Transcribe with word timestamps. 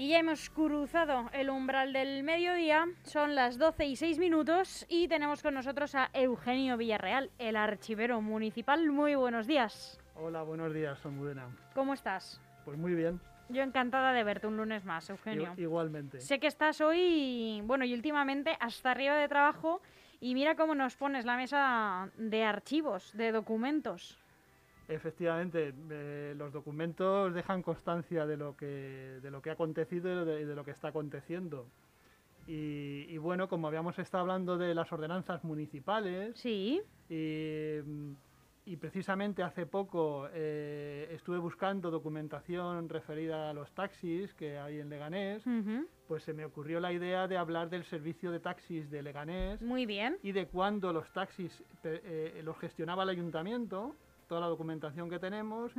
Y 0.00 0.08
ya 0.08 0.20
hemos 0.20 0.48
cruzado 0.48 1.28
el 1.34 1.50
umbral 1.50 1.92
del 1.92 2.22
mediodía, 2.22 2.86
son 3.02 3.34
las 3.34 3.58
12 3.58 3.84
y 3.84 3.96
6 3.96 4.18
minutos 4.18 4.86
y 4.88 5.08
tenemos 5.08 5.42
con 5.42 5.52
nosotros 5.52 5.94
a 5.94 6.08
Eugenio 6.14 6.78
Villarreal, 6.78 7.30
el 7.38 7.54
archivero 7.54 8.22
municipal. 8.22 8.90
Muy 8.90 9.14
buenos 9.14 9.46
días. 9.46 10.00
Hola, 10.14 10.42
buenos 10.42 10.72
días, 10.72 11.04
Almudena. 11.04 11.54
¿Cómo 11.74 11.92
estás? 11.92 12.40
Pues 12.64 12.78
muy 12.78 12.94
bien. 12.94 13.20
Yo 13.50 13.62
encantada 13.62 14.14
de 14.14 14.24
verte 14.24 14.46
un 14.46 14.56
lunes 14.56 14.86
más, 14.86 15.10
Eugenio. 15.10 15.52
igualmente. 15.58 16.18
Sé 16.22 16.40
que 16.40 16.46
estás 16.46 16.80
hoy, 16.80 17.60
bueno, 17.66 17.84
y 17.84 17.92
últimamente 17.92 18.56
hasta 18.58 18.92
arriba 18.92 19.16
de 19.16 19.28
trabajo 19.28 19.82
y 20.18 20.32
mira 20.32 20.54
cómo 20.54 20.74
nos 20.74 20.96
pones 20.96 21.26
la 21.26 21.36
mesa 21.36 22.08
de 22.16 22.42
archivos, 22.42 23.12
de 23.12 23.32
documentos. 23.32 24.18
Efectivamente, 24.90 25.72
eh, 25.90 26.34
los 26.36 26.52
documentos 26.52 27.32
dejan 27.32 27.62
constancia 27.62 28.26
de 28.26 28.36
lo 28.36 28.56
que, 28.56 28.66
de 29.22 29.30
lo 29.30 29.40
que 29.40 29.50
ha 29.50 29.52
acontecido 29.52 30.22
y 30.38 30.44
de, 30.44 30.54
lo 30.54 30.64
que 30.64 30.72
está 30.72 30.88
aconteciendo. 30.88 31.66
Y, 32.46 33.16
bueno, 33.18 33.48
como 33.48 33.68
habíamos 33.68 33.96
estado 34.00 34.22
hablando 34.22 34.58
de 34.58 34.74
las 34.74 34.90
ordenanzas 34.92 35.44
municipales, 35.44 36.36
sí. 36.36 36.82
y, 37.08 38.76
precisamente 38.76 39.44
hace 39.44 39.66
poco 39.66 40.26
eh, 40.32 41.08
estuve 41.12 41.38
buscando 41.38 41.92
documentación 41.92 42.88
referida 42.88 43.50
a 43.50 43.52
los 43.52 43.70
taxis 43.72 44.34
que 44.34 44.58
hay 44.58 44.80
en 44.80 44.88
Leganés, 44.88 45.44
pues 46.08 46.24
se 46.24 46.32
me 46.32 46.44
ocurrió 46.44 46.80
la 46.80 46.92
idea 46.92 47.28
de 47.28 47.36
hablar 47.36 47.70
del 47.70 47.84
servicio 47.84 48.32
de 48.32 48.40
taxis 48.40 48.90
de 48.90 49.02
Leganés. 49.02 49.62
Muy 49.62 49.86
bien. 49.86 50.18
Y 50.24 50.32
de 50.32 50.48
cuándo 50.48 50.92
los 50.92 51.08
taxis 51.12 51.62
eh, 51.84 52.40
los 52.42 52.58
gestionaba 52.58 53.04
el 53.04 53.10
ayuntamiento 53.10 53.94
toda 54.30 54.42
la 54.42 54.46
documentación 54.46 55.10
que 55.10 55.18
tenemos 55.18 55.72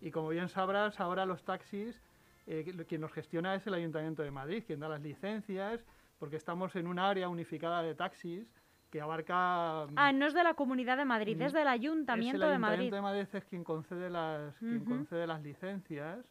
y 0.00 0.10
como 0.10 0.30
bien 0.30 0.48
sabrás, 0.48 0.98
ahora 1.00 1.26
los 1.26 1.44
taxis, 1.44 2.00
eh, 2.46 2.64
quien 2.88 3.02
los 3.02 3.12
gestiona 3.12 3.54
es 3.54 3.66
el 3.66 3.74
Ayuntamiento 3.74 4.22
de 4.22 4.30
Madrid, 4.30 4.64
quien 4.66 4.80
da 4.80 4.88
las 4.88 5.02
licencias, 5.02 5.84
porque 6.18 6.36
estamos 6.36 6.74
en 6.76 6.86
un 6.86 6.98
área 6.98 7.28
unificada 7.28 7.82
de 7.82 7.94
taxis 7.94 8.48
que 8.90 9.02
abarca... 9.02 9.86
Mm, 9.86 9.94
ah, 9.96 10.12
no 10.12 10.26
es 10.26 10.32
de 10.32 10.42
la 10.42 10.54
Comunidad 10.54 10.96
de 10.96 11.04
Madrid, 11.04 11.38
es 11.42 11.52
del 11.52 11.68
Ayuntamiento 11.68 12.48
de 12.48 12.58
Madrid. 12.58 12.74
El 12.74 12.80
Ayuntamiento 12.80 12.96
de 12.96 13.02
Madrid 13.02 13.28
es 13.34 13.44
quien 13.44 13.64
concede 13.64 14.08
las, 14.08 14.56
quien 14.56 14.82
concede 14.86 15.26
las 15.26 15.42
licencias 15.42 16.24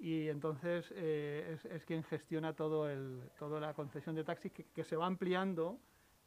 y 0.00 0.26
entonces 0.26 0.92
eh, 0.96 1.56
es, 1.70 1.84
quien 1.84 2.02
gestiona 2.02 2.52
todo 2.54 2.90
el, 2.90 3.22
toda 3.38 3.60
la 3.60 3.74
concesión 3.74 4.16
de 4.16 4.24
taxis 4.24 4.50
que, 4.50 4.64
que 4.64 4.82
se 4.82 4.96
va 4.96 5.06
ampliando 5.06 5.78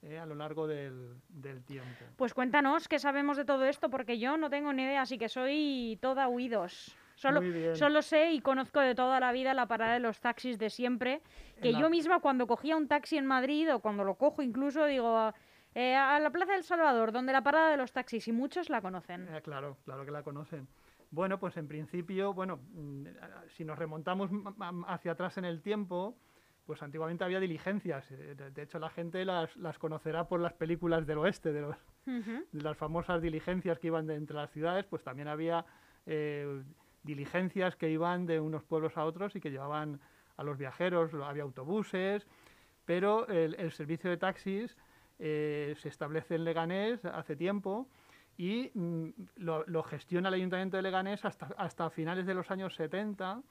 eh, 0.02 0.18
a 0.18 0.26
lo 0.26 0.36
largo 0.36 0.68
del, 0.68 1.18
tiempo. 1.66 2.06
Pues 2.16 2.34
cuéntanos 2.34 2.88
qué 2.88 3.00
sabemos 3.00 3.38
de 3.38 3.46
todo 3.46 3.66
esto, 3.66 3.90
porque 3.90 4.18
yo 4.18 4.38
no 4.38 4.50
tengo 4.50 4.72
ni 4.74 4.84
idea, 4.84 5.02
así 5.02 5.18
que 5.18 5.30
soy 5.30 5.98
toda 6.02 6.28
oídos. 6.28 6.96
Solo, 7.16 7.42
solo 7.76 8.02
sé 8.02 8.32
y 8.32 8.40
conozco 8.40 8.80
de 8.80 8.96
toda 8.96 9.20
la 9.20 9.34
vida 9.34 9.54
la 9.54 9.68
parada 9.68 9.94
de 9.94 10.00
los 10.00 10.22
taxis 10.22 10.58
de 10.58 10.70
siempre, 10.70 11.22
que 11.62 11.74
yo 11.74 11.90
misma 11.90 12.22
cuando 12.22 12.48
cogía 12.48 12.78
un 12.78 12.88
taxi 12.88 13.18
en 13.18 13.26
Madrid 13.26 13.74
o 13.74 13.80
cuando 13.80 14.04
lo 14.04 14.16
cojo 14.16 14.42
incluso 14.42 14.86
digo... 14.86 15.34
Eh, 15.76 15.96
a 15.96 16.20
la 16.20 16.32
Plaza 16.32 16.54
del 16.54 16.64
Salvador, 16.64 17.12
donde 17.12 17.32
la 17.32 17.44
parada 17.44 17.70
de 17.70 17.78
los 17.78 17.92
taxis, 17.92 18.28
y 18.28 18.32
muchos 18.32 18.70
la 18.70 18.82
conocen. 18.82 19.28
Eh, 19.34 19.42
claro, 19.44 19.78
claro 19.86 20.04
que 20.04 20.12
la 20.12 20.24
conocen. 20.24 20.68
Bueno, 21.12 21.40
pues 21.40 21.58
en 21.58 21.68
principio, 21.68 22.34
bueno, 22.34 22.60
mm, 22.74 23.06
si 23.50 23.64
nos 23.64 23.78
remontamos 23.78 24.32
hacia 24.88 25.12
atrás 25.12 25.38
en 25.38 25.46
el 25.46 25.62
tiempo, 25.62 26.16
pues 26.70 26.84
antiguamente 26.84 27.24
había 27.24 27.40
diligencias. 27.40 28.12
Eh, 28.12 28.36
de, 28.54 28.62
hecho, 28.62 28.78
la 28.78 28.92
gente 28.92 29.26
las, 29.26 29.50
conocerá 29.80 30.28
por 30.28 30.40
las 30.40 30.54
películas 30.54 31.08
del 31.08 31.18
oeste, 31.18 31.52
de, 31.52 31.66
las 32.52 32.78
famosas 32.78 33.24
diligencias 33.24 33.80
que 33.80 33.88
iban 33.88 34.06
de, 34.06 34.14
entre 34.14 34.36
las 34.36 34.52
ciudades, 34.52 34.86
pues 34.86 35.04
también 35.04 35.30
había 35.30 35.66
eh, 36.06 36.62
diligencias 37.02 37.76
que 37.76 37.90
iban 37.90 38.28
de 38.28 38.40
unos 38.40 38.64
pueblos 38.66 38.96
a 38.98 39.06
otros 39.06 39.36
y 39.36 39.42
que 39.42 39.50
llevaban 39.50 40.00
a 40.38 40.44
los 40.44 40.60
viajeros, 40.60 41.12
había 41.16 41.42
autobuses, 41.42 42.28
pero 42.86 43.28
el, 43.30 43.72
servicio 43.72 44.12
de 44.12 44.18
taxis 44.18 44.78
eh, 45.18 45.74
se 45.80 45.90
establece 45.90 46.36
en 46.36 46.44
Leganés 46.44 47.04
hace 47.04 47.36
tiempo 47.36 47.88
y 48.38 48.70
mm, 48.76 49.08
lo, 49.38 49.82
gestiona 49.82 50.30
el 50.30 50.36
Ayuntamiento 50.36 50.78
de 50.78 50.84
Leganés 50.84 51.26
hasta, 51.26 51.48
hasta 51.58 51.90
finales 51.90 52.28
de 52.28 52.36
los 52.36 52.52
años 52.52 52.76
70 52.76 53.42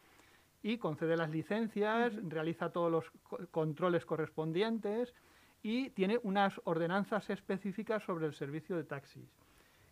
y 0.63 0.79
concede 0.79 1.17
las 1.17 1.31
licencias, 1.31 2.13
realiza 2.29 2.71
todos 2.71 2.91
los 2.91 3.05
controles 3.51 4.05
correspondientes 4.05 5.15
y 5.63 5.91
tiene 5.91 6.19
unas 6.23 6.61
ordenanzas 6.65 7.31
específicas 7.31 8.03
sobre 8.03 8.27
el 8.27 8.35
servicio 8.35 8.77
de 8.77 8.85
taxis. 8.85 9.29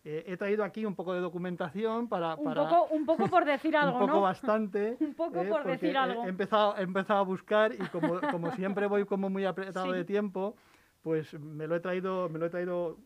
Eh, 0.04 0.24
he 0.28 0.36
traído 0.36 0.62
aquí 0.62 0.86
un 0.86 0.94
poco 0.94 1.14
de 1.14 1.20
documentación 1.20 2.08
para... 2.08 2.36
Un, 2.36 2.54
poco, 2.54 2.86
un 2.90 3.06
poco 3.06 3.26
por 3.28 3.44
decir 3.44 3.76
algo, 3.76 3.98
Un 3.98 4.06
poco 4.06 4.20
bastante. 4.20 4.96
un 5.00 5.14
poco 5.14 5.42
eh, 5.42 5.48
por 5.48 5.64
decir 5.64 5.96
algo. 5.96 6.24
He 6.24 6.28
empezado, 6.28 6.76
he 6.76 6.82
empezado 6.82 7.20
a 7.20 7.24
buscar 7.24 7.72
y 7.72 7.84
como, 7.88 8.20
como 8.30 8.52
siempre 8.52 8.86
voy 8.86 9.04
como 9.04 9.28
muy 9.30 9.44
apretado 9.44 9.90
de 9.90 10.04
tiempo, 10.04 10.54
pues 11.02 11.34
me 11.34 11.66
lo, 11.66 11.74
he 11.74 11.80
traído, 11.80 12.28
me 12.28 12.38
lo 12.38 12.46
he 12.46 12.50
traído 12.50 12.98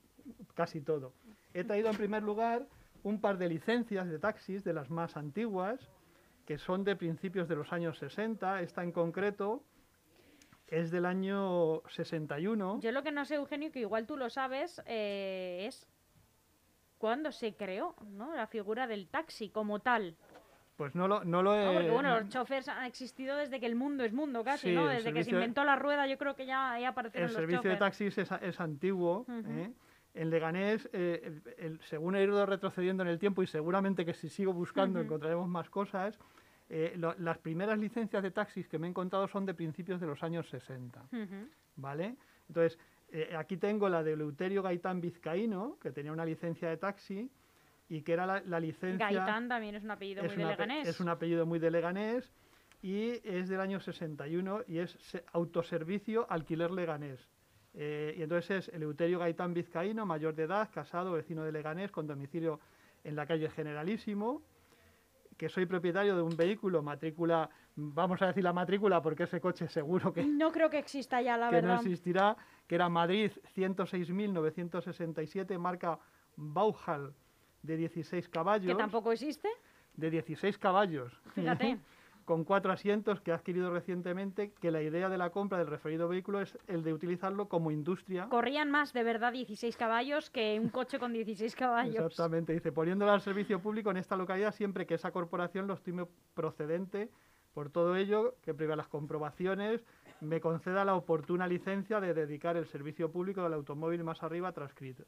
casi 0.55 0.83
todo. 0.83 1.15
He 1.55 1.65
traído 1.65 1.89
en 1.89 1.97
primer 1.97 2.23
lugar 2.23 2.67
un 3.03 3.19
par 3.19 3.39
de 3.39 3.49
licencias 3.49 4.07
de 4.07 4.19
taxis 4.19 4.63
de 4.63 4.75
las 4.75 4.91
más 4.91 5.17
antiguas, 5.17 5.81
que 6.51 6.59
son 6.59 6.83
de 6.83 6.97
principios 6.97 7.47
de 7.47 7.55
los 7.55 7.73
años 7.73 7.97
60. 7.99 8.63
Esta 8.63 8.83
en 8.83 8.91
concreto 8.91 9.63
es 10.67 10.91
del 10.91 11.07
año 11.07 11.81
61. 11.87 12.81
Yo 12.81 12.91
lo 12.91 13.05
que 13.05 13.13
no 13.13 13.25
sé, 13.25 13.37
Eugenio, 13.37 13.71
que 13.71 13.79
igual 13.79 14.05
tú 14.05 14.17
lo 14.17 14.29
sabes, 14.31 14.83
eh, 14.87 15.67
es 15.69 15.87
cuándo 16.99 17.31
se 17.31 17.55
creó 17.55 17.95
¿no? 18.05 18.35
la 18.35 18.49
figura 18.49 18.89
del 18.89 19.07
taxi 19.07 19.51
como 19.51 19.79
tal. 19.79 20.17
Pues 20.75 20.97
no 20.97 21.07
lo, 21.07 21.23
no 21.23 21.41
lo 21.41 21.55
he... 21.55 21.73
porque, 21.73 21.91
bueno, 21.93 22.19
los 22.19 22.29
choferes 22.31 22.67
han 22.67 22.85
existido 22.85 23.37
desde 23.37 23.61
que 23.61 23.67
el 23.67 23.77
mundo 23.77 24.03
es 24.03 24.13
mundo, 24.13 24.43
casi, 24.43 24.73
¿no? 24.73 24.89
Desde 24.89 25.13
que 25.13 25.23
se 25.23 25.31
inventó 25.31 25.63
la 25.63 25.77
rueda, 25.77 26.09
yo 26.09 26.19
creo 26.19 26.35
que 26.35 26.47
ya, 26.47 26.77
ya 26.81 26.89
aparecieron 26.89 27.31
el 27.31 27.37
servicio 27.37 27.71
de 27.71 27.77
taxis 27.77 28.19
es, 28.19 28.29
es 28.29 28.59
antiguo, 28.59 29.25
¿eh? 29.29 29.73
En 30.13 30.31
Leganés, 30.31 30.89
eh, 30.93 31.41
según 31.83 32.17
he 32.17 32.25
ido 32.25 32.45
retrocediendo 32.45 33.03
en 33.03 33.09
el 33.09 33.19
tiempo 33.19 33.43
y 33.43 33.47
seguramente 33.47 34.05
que 34.05 34.15
si 34.15 34.29
sigo 34.29 34.53
buscando 34.53 35.01
encontraremos 35.01 35.49
más 35.49 35.71
cosas, 35.71 36.19
eh, 36.69 36.97
las 37.19 37.39
primeras 37.39 37.79
licencias 37.79 38.23
de 38.23 38.31
taxis 38.31 38.69
que 38.69 38.79
me 38.79 38.87
he 38.87 38.91
encontrado 38.91 39.29
son 39.29 39.47
de 39.47 39.55
principios 39.55 40.01
de 40.01 40.07
los 40.07 40.23
años 40.23 40.49
60. 40.49 41.03
¿Vale? 41.77 42.17
Entonces, 42.49 42.79
eh, 43.13 43.35
aquí 43.37 43.57
tengo 43.57 43.89
la 43.89 44.03
de 44.03 44.17
Leuterio 44.17 44.63
Gaitán 44.63 45.01
Vizcaíno, 45.01 45.79
que 45.81 45.91
tenía 45.91 46.13
una 46.13 46.25
licencia 46.25 46.69
de 46.69 46.77
taxi 46.77 47.31
y 47.89 48.03
que 48.03 48.13
era 48.13 48.27
la, 48.27 48.61
licencia... 48.61 49.11
Gaitán 49.11 49.49
también 49.49 49.75
es 49.75 49.83
un 49.83 49.91
apellido 49.91 50.23
muy 50.23 50.37
de 50.37 50.45
Leganés. 50.45 50.89
Es 50.89 51.01
un 51.01 51.09
apellido 51.09 51.47
muy 51.47 51.59
de 51.59 51.71
Leganés 51.71 52.33
y 52.83 53.21
es 53.25 53.49
del 53.49 53.61
año 53.61 53.81
61 53.81 54.63
y 54.69 54.79
es 54.79 54.97
autoservicio 55.33 56.27
alquiler 56.31 56.71
leganés. 56.71 57.29
Eh, 57.75 58.15
y 58.19 58.23
entonces 58.23 58.69
es 58.69 58.75
Eleuterio 58.75 59.19
Gaitán 59.19 59.55
Vizcaíno, 59.55 60.05
mayor 60.05 60.35
de 60.35 60.43
edad, 60.45 60.69
casado, 60.73 61.13
vecino 61.13 61.45
de 61.45 61.53
Leganés, 61.53 61.91
con 61.91 62.07
domicilio 62.07 62.61
en 63.05 63.17
la 63.17 63.27
calle 63.27 63.49
Generalísimo, 63.51 64.43
que 65.37 65.49
soy 65.49 65.67
propietario 65.67 66.17
de 66.17 66.23
un 66.23 66.37
vehículo, 66.37 66.83
matrícula, 66.83 67.49
vamos 67.77 68.21
a 68.21 68.27
decir 68.27 68.45
la 68.45 68.53
matrícula 68.53 69.01
porque 69.01 69.23
ese 69.23 69.41
coche 69.41 69.69
seguro 69.69 70.13
que... 70.13 70.23
No 70.25 70.53
creo 70.53 70.69
que 70.69 70.79
exista 70.79 71.23
ya, 71.23 71.39
la 71.39 71.49
que 71.49 71.55
verdad. 71.57 71.77
no 71.77 71.81
existirá, 71.81 72.37
que 72.67 72.75
era 72.75 72.89
Madrid 72.89 73.31
106.967, 73.57 75.57
marca 75.59 75.99
Bauhal, 76.37 77.15
de 77.63 77.77
16 77.77 78.29
caballos. 78.29 78.67
¿Que 78.67 78.75
tampoco 78.75 79.13
existe? 79.13 79.49
De 79.95 80.11
16 80.11 80.59
caballos. 80.59 81.13
Fíjate. 81.35 81.79
con 82.25 82.45
cuatro 82.45 82.73
asientos 82.73 83.21
que 83.21 83.33
ha 83.33 83.37
adquirido 83.37 83.71
recientemente, 83.71 84.53
que 84.61 84.71
la 84.71 84.83
idea 84.83 85.09
de 85.09 85.19
la 85.19 85.31
compra 85.31 85.59
del 85.59 85.67
referido 85.67 86.09
vehículo 86.09 86.41
es 86.41 86.59
el 86.69 86.83
de 86.83 86.93
utilizarlo 86.93 87.49
como 87.49 87.71
industria. 87.71 88.29
Corrían 88.29 88.71
más 88.71 88.93
de 88.93 89.03
verdad 89.03 89.33
16 89.33 89.77
caballos 89.77 90.31
que 90.31 90.59
un 90.61 90.69
coche 90.69 90.99
con 90.99 91.13
16 91.13 91.55
caballos. 91.57 91.97
Exactamente, 91.97 92.53
dice, 92.53 92.73
poniéndolo 92.73 93.13
al 93.13 93.21
servicio 93.21 93.61
público 93.61 93.91
en 93.91 93.97
esta 93.97 94.17
localidad 94.17 94.55
siempre 94.55 94.87
que 94.87 94.95
esa 94.95 95.11
corporación 95.11 95.67
lo 95.67 95.75
estime 95.75 96.07
procedente. 96.35 97.11
Por 97.55 97.71
todo 97.71 97.97
ello, 97.97 98.37
que 98.43 98.55
previa 98.55 98.77
las 98.77 98.87
comprobaciones, 98.87 99.85
me 100.21 100.41
conceda 100.41 100.85
la 100.85 100.95
oportuna 100.95 101.49
licencia 101.49 102.01
de 102.01 102.15
dedicar 102.15 102.57
el 102.57 102.67
servicio 102.67 103.11
público 103.11 103.43
del 103.43 103.55
automóvil 103.55 104.05
más 104.05 104.23
arriba 104.23 104.53
transcrito. 104.53 105.03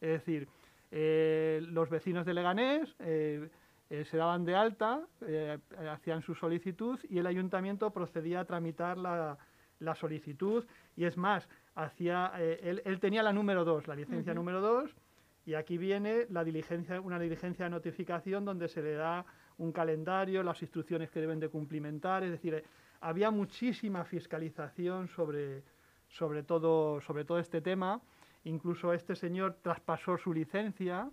Es 0.00 0.10
decir, 0.10 0.48
eh, 0.90 1.60
los 1.70 1.90
vecinos 1.90 2.26
de 2.26 2.34
Leganés... 2.34 2.96
Eh, 2.98 3.48
eh, 3.90 4.04
se 4.04 4.16
daban 4.16 4.44
de 4.44 4.54
alta, 4.54 5.06
eh, 5.26 5.58
hacían 5.90 6.22
su 6.22 6.34
solicitud 6.34 6.98
y 7.08 7.18
el 7.18 7.26
ayuntamiento 7.26 7.90
procedía 7.90 8.40
a 8.40 8.44
tramitar 8.44 8.96
la, 8.96 9.38
solicitud. 9.94 10.64
Y 10.96 11.04
es 11.04 11.16
más, 11.18 11.46
hacía, 11.74 12.32
eh, 12.38 12.80
él, 12.84 13.00
tenía 13.00 13.22
la 13.22 13.32
número 13.32 13.64
2, 13.64 13.86
la 13.86 13.94
licencia 13.94 14.32
número 14.32 14.60
2 14.62 14.94
y 15.46 15.54
aquí 15.54 15.76
viene 15.76 16.26
la 16.30 16.42
diligencia, 16.42 17.00
una 17.00 17.18
diligencia 17.18 17.66
de 17.66 17.70
notificación 17.70 18.46
donde 18.46 18.68
se 18.68 18.82
le 18.82 18.94
da 18.94 19.26
un 19.58 19.72
calendario, 19.72 20.42
las 20.42 20.62
instrucciones 20.62 21.10
que 21.10 21.20
deben 21.20 21.38
de 21.38 21.50
cumplimentar, 21.50 22.24
es 22.24 22.30
decir, 22.30 22.64
había 23.00 23.30
muchísima 23.30 24.04
fiscalización 24.04 25.08
sobre, 25.08 25.62
sobre, 26.08 26.42
todo, 26.42 27.02
sobre 27.02 27.26
todo 27.26 27.38
este 27.38 27.60
tema, 27.60 28.00
incluso 28.44 28.94
este 28.94 29.14
señor 29.14 29.58
traspasó 29.60 30.16
su 30.16 30.32
licencia, 30.32 31.10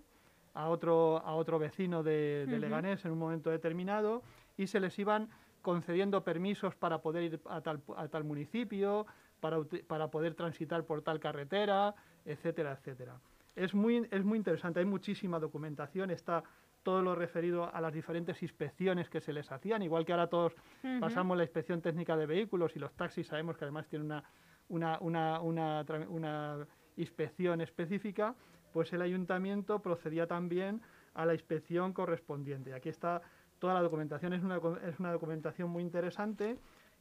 a 0.54 0.68
otro, 0.68 1.18
a 1.18 1.34
otro 1.34 1.58
vecino 1.58 2.02
de, 2.02 2.46
Leganés 2.48 3.04
en 3.04 3.12
un 3.12 3.18
momento 3.18 3.50
determinado 3.50 4.22
y 4.56 4.66
se 4.66 4.80
les 4.80 4.98
iban 4.98 5.28
concediendo 5.62 6.24
permisos 6.24 6.74
para 6.74 7.00
poder 7.00 7.22
ir 7.24 7.40
a 7.48 7.60
tal, 7.60 7.82
a 7.96 8.08
tal 8.08 8.24
municipio, 8.24 9.06
para, 9.40 9.58
para 9.86 10.08
poder 10.08 10.34
transitar 10.34 10.84
por 10.84 11.02
tal 11.02 11.20
carretera, 11.20 11.94
etcétera, 12.24 12.72
etcétera. 12.72 13.20
Es 13.54 13.74
muy, 13.74 14.08
es 14.10 14.24
muy 14.24 14.38
interesante, 14.38 14.80
hay 14.80 14.86
muchísima 14.86 15.38
documentación, 15.38 16.10
está 16.10 16.42
todo 16.82 17.02
lo 17.02 17.14
referido 17.14 17.72
a 17.72 17.80
las 17.80 17.92
diferentes 17.92 18.42
inspecciones 18.42 19.08
que 19.08 19.20
se 19.20 19.32
les 19.32 19.50
hacían, 19.52 19.82
igual 19.82 20.04
que 20.04 20.12
ahora 20.12 20.26
todos 20.26 20.54
pasamos 21.00 21.36
la 21.36 21.44
inspección 21.44 21.80
técnica 21.80 22.16
de 22.16 22.26
vehículos 22.26 22.74
y 22.74 22.78
los 22.78 22.92
taxis 22.94 23.26
sabemos 23.26 23.56
que 23.56 23.64
además 23.64 23.86
tienen 23.88 24.06
una, 24.06 24.98
una, 25.00 25.40
una, 25.40 25.84
una, 26.08 26.66
inspección 26.96 27.62
específica, 27.62 28.34
pues 28.72 28.92
el 28.92 29.02
ayuntamiento 29.02 29.80
procedía 29.80 30.26
también 30.26 30.80
a 31.14 31.26
la 31.26 31.34
inspección 31.34 31.92
correspondiente. 31.92 32.74
Aquí 32.74 32.88
está 32.88 33.22
toda 33.58 33.74
la 33.74 33.82
documentación, 33.82 34.32
es 34.32 34.42
una, 34.42 34.60
es 34.88 34.98
una 34.98 35.12
documentación 35.12 35.70
muy 35.70 35.82
interesante 35.82 36.58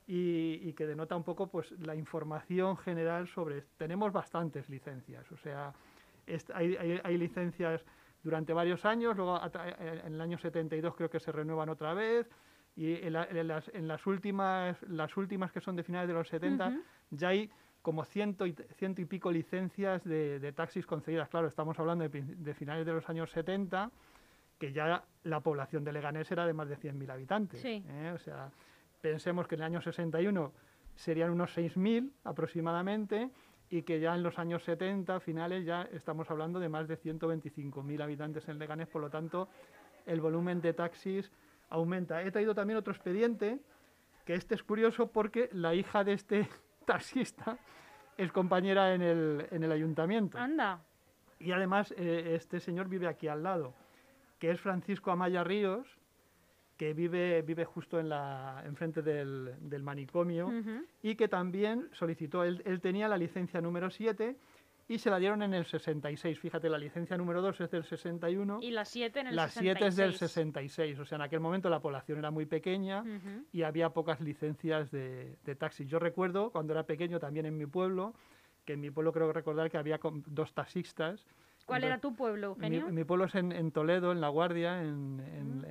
y, 0.07 0.73
que 0.73 0.85
denota 0.85 1.15
un 1.15 1.23
poco 1.23 1.47
pues, 1.47 1.71
la 1.79 1.95
información 1.95 2.77
general 2.77 3.27
sobre... 3.27 3.63
Tenemos 3.77 4.11
bastantes 4.11 4.69
licencias, 4.69 5.31
o 5.31 5.37
sea, 5.37 5.73
hay, 6.53 6.99
hay 7.03 7.17
licencias 7.17 7.83
durante 8.23 8.53
varios 8.53 8.85
años, 8.85 9.15
luego 9.15 9.39
eh, 9.43 10.01
en 10.05 10.13
el 10.13 10.21
año 10.21 10.37
72 10.37 10.95
creo 10.95 11.09
que 11.09 11.19
se 11.19 11.31
renuevan 11.31 11.69
otra 11.69 11.93
vez, 11.93 12.29
y 12.75 12.95
en, 13.05 13.13
las, 13.13 14.07
últimas, 14.07 14.81
las 14.83 15.17
últimas 15.17 15.51
que 15.51 15.59
son 15.59 15.75
de 15.75 15.83
finales 15.83 16.07
de 16.07 16.13
los 16.13 16.27
70 16.29 16.79
ya 17.11 17.29
hay 17.29 17.51
como 17.81 18.05
ciento 18.05 18.45
y, 18.45 18.53
ciento 18.77 19.01
y 19.01 19.05
pico 19.05 19.31
licencias 19.31 20.03
de, 20.03 20.53
taxis 20.55 20.85
concedidas. 20.85 21.29
Claro, 21.29 21.47
estamos 21.47 21.77
hablando 21.79 22.07
de, 22.07 22.53
finales 22.53 22.85
de 22.85 22.93
los 22.93 23.09
años 23.09 23.31
70, 23.31 23.91
que 24.59 24.71
ya 24.71 25.03
la 25.23 25.39
población 25.39 25.83
de 25.83 25.91
Leganés 25.91 26.31
era 26.31 26.45
de 26.45 26.53
más 26.53 26.69
de 26.69 26.77
100.000 26.77 27.11
habitantes. 27.11 27.63
¿eh? 27.65 28.11
O 28.13 28.19
sea, 28.19 28.51
pensemos 29.01 29.47
que 29.47 29.55
en 29.55 29.61
el 29.61 29.65
año 29.65 29.81
61 29.81 30.51
serían 30.95 31.31
unos 31.31 31.57
6.000 31.57 32.11
aproximadamente, 32.23 33.31
y 33.71 33.83
que 33.83 34.01
ya 34.01 34.13
en 34.13 34.21
los 34.21 34.37
años 34.37 34.63
70, 34.65 35.21
finales, 35.21 35.65
ya 35.65 35.83
estamos 35.93 36.29
hablando 36.29 36.59
de 36.59 36.67
más 36.67 36.89
de 36.89 36.99
125.000 36.99 38.03
habitantes 38.03 38.47
en 38.49 38.59
Leganés, 38.59 38.89
por 38.89 39.01
lo 39.01 39.09
tanto, 39.09 39.47
el 40.05 40.19
volumen 40.19 40.59
de 40.59 40.73
taxis 40.73 41.31
aumenta. 41.69 42.21
He 42.21 42.31
traído 42.31 42.53
también 42.53 42.77
otro 42.77 42.91
expediente, 42.91 43.59
que 44.25 44.33
este 44.33 44.55
es 44.55 44.63
curioso 44.63 45.07
porque 45.07 45.49
la 45.53 45.73
hija 45.73 46.03
de 46.03 46.13
este 46.13 46.49
taxista 46.85 47.57
es 48.17 48.31
compañera 48.31 48.93
en 48.93 49.01
el, 49.01 49.47
en 49.51 49.63
el 49.63 49.71
ayuntamiento. 49.71 50.37
Anda. 50.37 50.81
Y 51.39 51.51
además, 51.51 51.93
eh, 51.97 52.33
este 52.35 52.59
señor 52.59 52.87
vive 52.87 53.07
aquí 53.07 53.27
al 53.27 53.43
lado, 53.43 53.73
que 54.37 54.51
es 54.51 54.59
Francisco 54.59 55.11
Amaya 55.11 55.43
Ríos, 55.43 55.87
que 56.77 56.93
vive, 56.93 57.41
vive 57.43 57.65
justo 57.65 57.99
en 57.99 58.09
la, 58.09 58.63
enfrente 58.65 59.01
del, 59.01 59.55
del 59.59 59.83
manicomio 59.83 60.51
y 61.03 61.13
que 61.13 61.27
también 61.27 61.87
solicitó, 61.91 62.43
él, 62.43 62.63
él, 62.65 62.81
tenía 62.81 63.07
la 63.07 63.17
licencia 63.17 63.61
número 63.61 63.91
7 63.91 64.35
y 64.91 64.97
se 64.97 65.09
la 65.09 65.19
dieron 65.19 65.41
en 65.41 65.53
el 65.53 65.65
66. 65.65 66.37
Fíjate, 66.37 66.67
la 66.67 66.77
licencia 66.77 67.15
número 67.15 67.41
2 67.41 67.61
es 67.61 67.71
del 67.71 67.85
61. 67.85 68.59
Y 68.61 68.71
la 68.71 68.83
7 68.83 69.21
en 69.21 69.27
el 69.27 69.35
la 69.37 69.47
7 69.47 69.87
es 69.87 69.95
del 69.95 70.15
66. 70.15 70.99
O 70.99 71.05
sea, 71.05 71.15
en 71.15 71.21
aquel 71.21 71.39
momento 71.39 71.69
la 71.69 71.79
población 71.79 72.19
era 72.19 72.29
muy 72.29 72.45
pequeña 72.45 73.01
y 73.53 73.61
había 73.61 73.91
pocas 73.91 74.19
licencias 74.19 74.91
de, 74.91 75.37
de 75.45 75.55
taxi. 75.55 75.85
Yo 75.85 75.97
recuerdo, 75.97 76.51
cuando 76.51 76.73
era 76.73 76.83
pequeño, 76.85 77.19
también 77.19 77.45
en 77.45 77.57
mi 77.57 77.67
pueblo, 77.67 78.13
que 78.65 78.73
en 78.73 78.81
mi 78.81 78.91
pueblo 78.91 79.13
creo 79.13 79.31
recordar 79.31 79.71
que 79.71 79.77
había 79.77 79.97
dos 80.27 80.53
taxistas 80.53 81.25
¿Cuál 81.71 81.85
era 81.85 81.99
tu 81.99 82.13
pueblo, 82.15 82.47
Eugenio? 82.47 82.89
Mi, 82.89 83.05
pueblo 83.05 83.25
es 83.25 83.35
en, 83.35 83.71
Toledo, 83.71 84.11
en 84.11 84.19
La 84.19 84.27
Guardia, 84.27 84.81
en, 84.81 85.21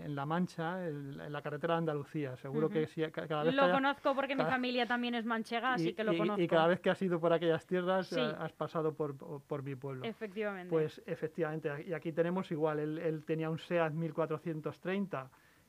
en, 0.02 0.14
La 0.14 0.24
Mancha, 0.24 0.86
en, 0.86 1.32
la 1.32 1.42
carretera 1.42 1.74
de 1.74 1.78
Andalucía. 1.78 2.36
Seguro 2.36 2.70
que 2.70 2.86
si, 2.86 3.02
cada 3.10 3.42
vez 3.44 3.54
Lo 3.54 3.70
conozco 3.70 4.14
porque 4.14 4.34
mi 4.34 4.44
familia 4.44 4.86
también 4.86 5.14
es 5.14 5.26
manchega, 5.26 5.74
así 5.74 5.92
que 5.92 6.02
lo 6.02 6.16
conozco. 6.16 6.40
Y 6.40 6.48
cada 6.48 6.68
vez 6.68 6.80
que 6.80 6.88
has 6.88 7.02
ido 7.02 7.20
por 7.20 7.34
aquellas 7.34 7.66
tierras 7.66 8.10
has 8.12 8.52
pasado 8.52 8.94
por, 8.94 9.14
por, 9.16 9.62
mi 9.62 9.74
pueblo. 9.74 10.06
Efectivamente. 10.06 10.70
Pues 10.70 11.02
efectivamente, 11.06 11.68
y 11.86 11.92
aquí 11.92 12.12
tenemos 12.12 12.50
igual, 12.50 12.78
él, 12.78 12.96
él 12.98 13.22
tenía 13.24 13.50
un 13.50 13.58
SEAT 13.58 13.92
1430 13.92 15.28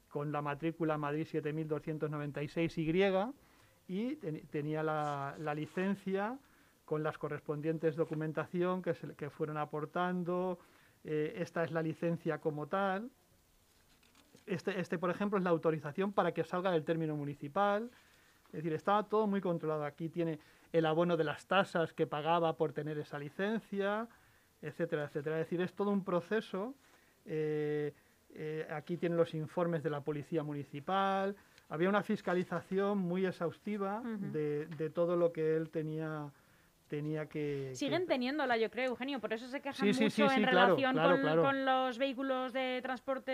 con 0.09 0.31
la 0.31 0.41
matrícula 0.41 0.97
Madrid 0.97 1.27
7296Y 1.29 3.33
y 3.87 4.15
tenía 4.15 4.83
la, 4.83 5.35
la 5.39 5.53
licencia 5.53 6.37
con 6.91 7.03
las 7.03 7.17
correspondientes 7.17 7.95
documentación 7.95 8.81
que, 8.81 8.93
se, 8.93 9.15
que 9.15 9.29
fueron 9.29 9.55
aportando. 9.55 10.59
Eh, 11.05 11.35
esta 11.37 11.63
es 11.63 11.71
la 11.71 11.81
licencia 11.81 12.39
como 12.39 12.67
tal. 12.67 13.09
Este, 14.45 14.77
este, 14.77 14.97
por 14.97 15.09
ejemplo, 15.09 15.37
es 15.37 15.43
la 15.45 15.51
autorización 15.51 16.11
para 16.11 16.33
que 16.33 16.43
salga 16.43 16.69
del 16.69 16.83
término 16.83 17.15
municipal. 17.15 17.89
Es 18.47 18.57
decir, 18.57 18.73
estaba 18.73 19.03
todo 19.03 19.25
muy 19.25 19.39
controlado. 19.39 19.85
Aquí 19.85 20.09
tiene 20.09 20.39
el 20.73 20.85
abono 20.85 21.15
de 21.15 21.23
las 21.23 21.45
tasas 21.47 21.93
que 21.93 22.07
pagaba 22.07 22.57
por 22.57 22.73
tener 22.73 22.97
esa 22.97 23.17
licencia, 23.17 24.09
etcétera, 24.61 25.05
etcétera. 25.05 25.39
Es 25.39 25.45
decir, 25.45 25.61
es 25.61 25.73
todo 25.73 25.91
un 25.91 26.03
proceso. 26.03 26.75
Eh, 27.25 27.93
eh, 28.31 28.67
aquí 28.69 28.97
tiene 28.97 29.15
los 29.15 29.33
informes 29.33 29.81
de 29.81 29.91
la 29.91 30.01
policía 30.01 30.43
municipal. 30.43 31.37
Había 31.69 31.87
una 31.87 32.03
fiscalización 32.03 32.97
muy 32.97 33.25
exhaustiva 33.25 34.03
de, 34.03 34.65
de, 34.65 34.89
todo 34.89 35.15
lo 35.15 35.31
que 35.31 35.55
él 35.55 35.69
tenía 35.69 36.29
tenía 36.91 37.25
que... 37.25 37.71
Siguen 37.73 38.05
teniéndola, 38.05 38.57
yo 38.57 38.69
creo, 38.69 38.89
Eugenio, 38.89 39.21
por 39.21 39.31
eso 39.31 39.47
se 39.47 39.61
quejan 39.61 39.87
mucho 39.87 40.29
en 40.29 40.43
relación 40.43 40.93
con, 40.93 41.65
los 41.65 41.97
vehículos 41.97 42.51
de 42.51 42.81
transporte 42.83 43.31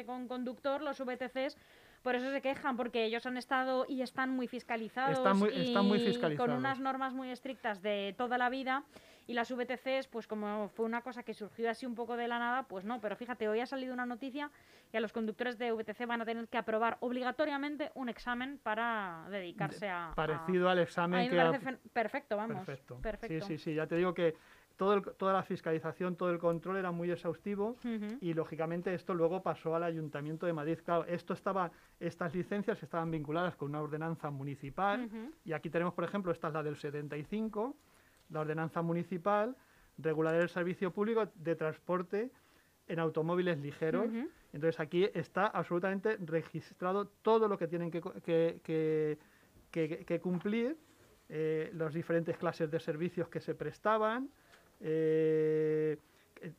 eh, 0.00 0.04
con 0.06 0.26
conductor, 0.26 0.82
los 0.82 0.98
VTCs, 0.98 1.56
por 2.02 2.16
eso 2.16 2.32
se 2.32 2.42
quejan, 2.42 2.76
porque 2.76 3.04
ellos 3.04 3.24
han 3.24 3.36
estado 3.36 3.86
y 3.88 4.02
están 4.02 4.30
muy 4.30 4.48
fiscalizados 4.48 5.18
están 5.18 5.38
muy, 5.38 5.50
y 5.50 5.68
están 5.68 5.86
muy 5.86 6.00
fiscalizados. 6.00 6.50
con 6.50 6.58
unas 6.58 6.80
normas 6.80 7.14
muy 7.14 7.30
estrictas 7.30 7.80
de 7.80 8.12
toda 8.18 8.38
la 8.38 8.50
vida 8.50 8.82
y 9.26 9.34
las 9.34 9.50
VTCs, 9.50 10.06
pues 10.08 10.26
como 10.26 10.68
fue 10.68 10.84
una 10.84 11.02
cosa 11.02 11.22
que 11.22 11.34
surgió 11.34 11.68
así 11.70 11.84
un 11.84 11.94
poco 11.94 12.16
de 12.16 12.28
la 12.28 12.38
nada, 12.38 12.62
pues 12.64 12.84
no. 12.84 13.00
Pero 13.00 13.16
fíjate, 13.16 13.48
hoy 13.48 13.60
ha 13.60 13.66
salido 13.66 13.92
una 13.92 14.06
noticia 14.06 14.50
que 14.90 14.98
a 14.98 15.00
los 15.00 15.12
conductores 15.12 15.58
de 15.58 15.72
VTC 15.72 16.06
van 16.06 16.22
a 16.22 16.24
tener 16.24 16.46
que 16.48 16.58
aprobar 16.58 16.96
obligatoriamente 17.00 17.90
un 17.94 18.08
examen 18.08 18.60
para 18.62 19.26
dedicarse 19.30 19.88
a... 19.88 20.12
Parecido 20.14 20.68
al 20.68 20.78
examen 20.78 21.28
que... 21.28 21.36
parece 21.36 21.78
perfecto, 21.92 22.36
vamos. 22.36 22.58
Perfecto. 22.58 22.98
perfecto. 23.00 23.46
Sí, 23.46 23.58
sí, 23.58 23.64
sí. 23.64 23.74
Ya 23.74 23.86
te 23.86 23.96
digo 23.96 24.14
que 24.14 24.36
todo 24.76 25.00
toda 25.00 25.32
la 25.32 25.42
fiscalización, 25.42 26.16
todo 26.16 26.30
el 26.30 26.38
control 26.38 26.76
era 26.76 26.92
muy 26.92 27.10
exhaustivo 27.10 27.76
y 28.20 28.34
lógicamente 28.34 28.94
esto 28.94 29.14
luego 29.14 29.42
pasó 29.42 29.74
al 29.74 29.82
Ayuntamiento 29.82 30.46
de 30.46 30.52
Madrid. 30.52 30.78
Claro, 30.84 31.04
esto 31.06 31.32
estaba, 31.32 31.70
estas 31.98 32.34
licencias 32.34 32.82
estaban 32.82 33.10
vinculadas 33.10 33.56
con 33.56 33.70
una 33.70 33.80
ordenanza 33.80 34.30
municipal 34.30 35.08
y 35.44 35.52
aquí 35.52 35.70
tenemos, 35.70 35.94
por 35.94 36.04
ejemplo, 36.04 36.30
esta 36.30 36.48
es 36.48 36.54
la 36.54 36.62
del 36.62 36.76
75 36.76 37.74
la 38.30 38.40
ordenanza 38.40 38.82
municipal 38.82 39.56
regular 39.98 40.34
el 40.34 40.48
servicio 40.48 40.90
público 40.92 41.28
de 41.34 41.54
transporte 41.54 42.30
en 42.88 42.98
automóviles 42.98 43.58
ligeros. 43.58 44.08
Entonces 44.52 44.80
aquí 44.80 45.08
está 45.14 45.46
absolutamente 45.46 46.16
registrado 46.18 47.06
todo 47.22 47.48
lo 47.48 47.58
que 47.58 47.66
tienen 47.66 47.90
que, 47.90 49.18
que, 49.70 50.20
cumplir, 50.20 50.76
eh, 51.28 51.70
las 51.74 51.92
diferentes 51.92 52.36
clases 52.36 52.70
de 52.70 52.80
servicios 52.80 53.28
que 53.28 53.40
se 53.40 53.54
prestaban. 53.54 54.30
Eh, 54.80 55.98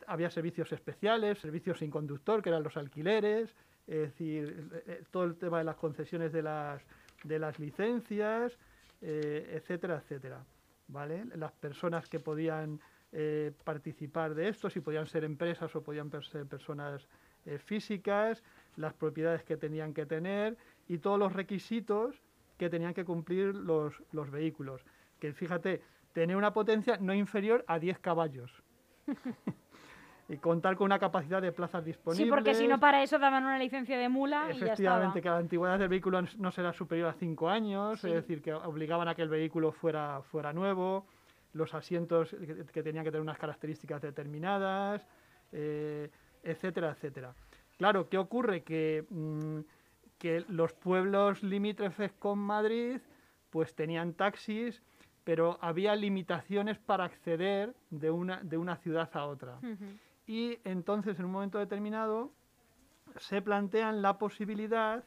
había 0.07 0.29
servicios 0.29 0.71
especiales, 0.71 1.39
servicios 1.39 1.79
sin 1.79 1.89
conductor, 1.89 2.41
que 2.41 2.49
eran 2.49 2.63
los 2.63 2.75
alquileres, 2.75 3.55
es 3.85 3.99
decir, 3.99 4.69
eh, 4.87 5.03
todo 5.11 5.23
el 5.23 5.37
tema 5.37 5.59
de 5.59 5.63
las 5.63 5.75
concesiones 5.75 6.33
de 6.33 6.41
las, 6.41 6.81
de 7.23 7.39
las 7.39 7.57
licencias, 7.59 8.57
etcétera, 8.99 10.01
etcétera. 10.03 10.43
Las 10.89 11.51
personas 11.53 12.07
que 12.07 12.19
podían 12.19 12.79
eh, 13.11 13.51
participar 13.63 14.35
de 14.35 14.49
esto, 14.49 14.69
si 14.69 14.79
podían 14.79 15.05
ser 15.07 15.23
empresas 15.23 15.75
o 15.75 15.83
podían 15.83 16.09
ser 16.23 16.45
personas 16.45 17.07
eh, 17.45 17.57
físicas, 17.57 18.43
las 18.75 18.93
propiedades 18.93 19.43
que 19.43 19.57
tenían 19.57 19.93
que 19.93 20.05
tener 20.05 20.57
y 20.87 20.99
todos 20.99 21.19
los 21.19 21.33
requisitos 21.33 22.21
que 22.57 22.69
tenían 22.69 22.93
que 22.93 23.05
cumplir 23.05 23.55
los, 23.55 24.01
los 24.11 24.31
vehículos. 24.31 24.83
Que 25.19 25.33
fíjate, 25.33 25.81
tener 26.13 26.35
una 26.35 26.53
potencia 26.53 26.97
no 26.97 27.13
inferior 27.13 27.63
a 27.67 27.79
10 27.79 27.99
caballos. 27.99 28.51
y 30.29 30.37
contar 30.37 30.75
con 30.75 30.85
una 30.85 30.99
capacidad 30.99 31.41
de 31.41 31.51
plazas 31.51 31.85
disponibles. 31.85 32.25
Sí, 32.25 32.29
porque 32.29 32.53
si 32.53 32.67
no 32.67 32.79
para 32.79 33.01
eso 33.01 33.17
daban 33.17 33.43
una 33.43 33.57
licencia 33.57 33.97
de 33.97 34.09
mula 34.09 34.47
y 34.51 34.59
ya 34.59 34.65
Efectivamente, 34.65 35.21
que 35.21 35.29
la 35.29 35.37
antigüedad 35.37 35.79
del 35.79 35.87
vehículo 35.87 36.21
no 36.37 36.51
será 36.51 36.73
superior 36.73 37.09
a 37.09 37.13
cinco 37.13 37.49
años, 37.49 38.03
es 38.03 38.13
decir, 38.13 38.41
que 38.41 38.53
obligaban 38.53 39.07
a 39.07 39.15
que 39.15 39.21
el 39.21 39.29
vehículo 39.29 39.71
fuera, 39.71 40.21
fuera 40.23 40.51
nuevo, 40.51 41.05
los 41.53 41.73
asientos 41.73 42.35
que, 42.73 42.83
tenían 42.83 43.05
que 43.05 43.11
tener 43.11 43.21
unas 43.21 43.37
características 43.37 44.01
determinadas, 44.01 45.05
eh, 45.53 46.09
etcétera, 46.43 46.91
etcétera. 46.91 47.33
Claro, 47.77 48.09
¿qué 48.09 48.17
ocurre? 48.17 48.63
Que, 48.63 49.05
mm, 49.09 49.59
que 50.17 50.43
los 50.49 50.73
pueblos 50.73 51.41
limítrofes 51.41 52.11
con 52.13 52.39
Madrid 52.39 52.99
pues 53.49 53.73
tenían 53.75 54.13
taxis, 54.13 54.81
pero 55.23 55.57
había 55.61 55.95
limitaciones 55.95 56.79
para 56.79 57.05
acceder 57.05 57.73
de 57.91 58.11
una, 58.11 58.43
de 58.43 58.57
una 58.57 58.75
ciudad 58.75 59.09
a 59.13 59.25
otra 59.25 59.57
y 60.27 60.59
entonces 60.65 61.17
en 61.17 61.25
un 61.25 61.31
momento 61.31 61.57
determinado 61.57 62.33
se 63.17 63.41
plantean 63.41 64.01
la 64.01 64.17
posibilidad 64.17 65.03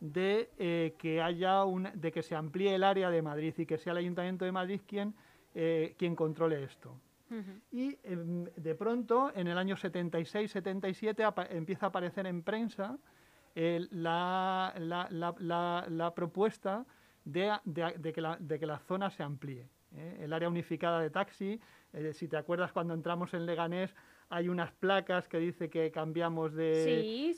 de 0.00 0.50
eh, 0.58 0.96
que 0.98 1.22
haya 1.22 1.64
un, 1.64 1.88
de 1.94 2.10
que 2.10 2.22
se 2.22 2.34
amplíe 2.34 2.74
el 2.74 2.82
área 2.82 3.10
de 3.10 3.22
Madrid 3.22 3.54
y 3.56 3.66
que 3.66 3.78
sea 3.78 3.92
el 3.92 3.98
Ayuntamiento 3.98 4.44
de 4.44 4.50
Madrid 4.50 4.80
quien, 4.86 5.14
eh, 5.54 5.94
quien 5.96 6.16
controle 6.16 6.64
esto. 6.64 6.98
Y 7.70 7.96
em, 8.02 8.44
de 8.44 8.74
pronto, 8.74 9.32
en 9.34 9.46
el 9.46 9.56
año 9.56 9.74
76-77, 9.74 11.46
empieza 11.48 11.86
a 11.86 11.88
aparecer 11.88 12.26
en 12.26 12.42
prensa 12.42 12.98
la, 13.54 14.74
la, 14.76 16.12
propuesta 16.14 16.84
de, 17.24 17.56
de, 17.64 18.12
que 18.12 18.66
la, 18.66 18.78
zona 18.80 19.08
se 19.08 19.22
amplíe. 19.22 19.66
¿eh? 19.92 20.18
El 20.20 20.34
área 20.34 20.50
unificada 20.50 21.00
de 21.00 21.08
taxi, 21.08 21.58
si 22.12 22.28
te 22.28 22.36
acuerdas 22.36 22.70
cuando 22.70 22.92
entramos 22.92 23.32
en 23.32 23.46
Leganés, 23.46 23.94
hay 24.32 24.48
unas 24.48 24.72
placas 24.72 25.28
que 25.28 25.38
dice 25.38 25.68
que 25.68 25.90
cambiamos 25.90 26.54
de, 26.54 27.34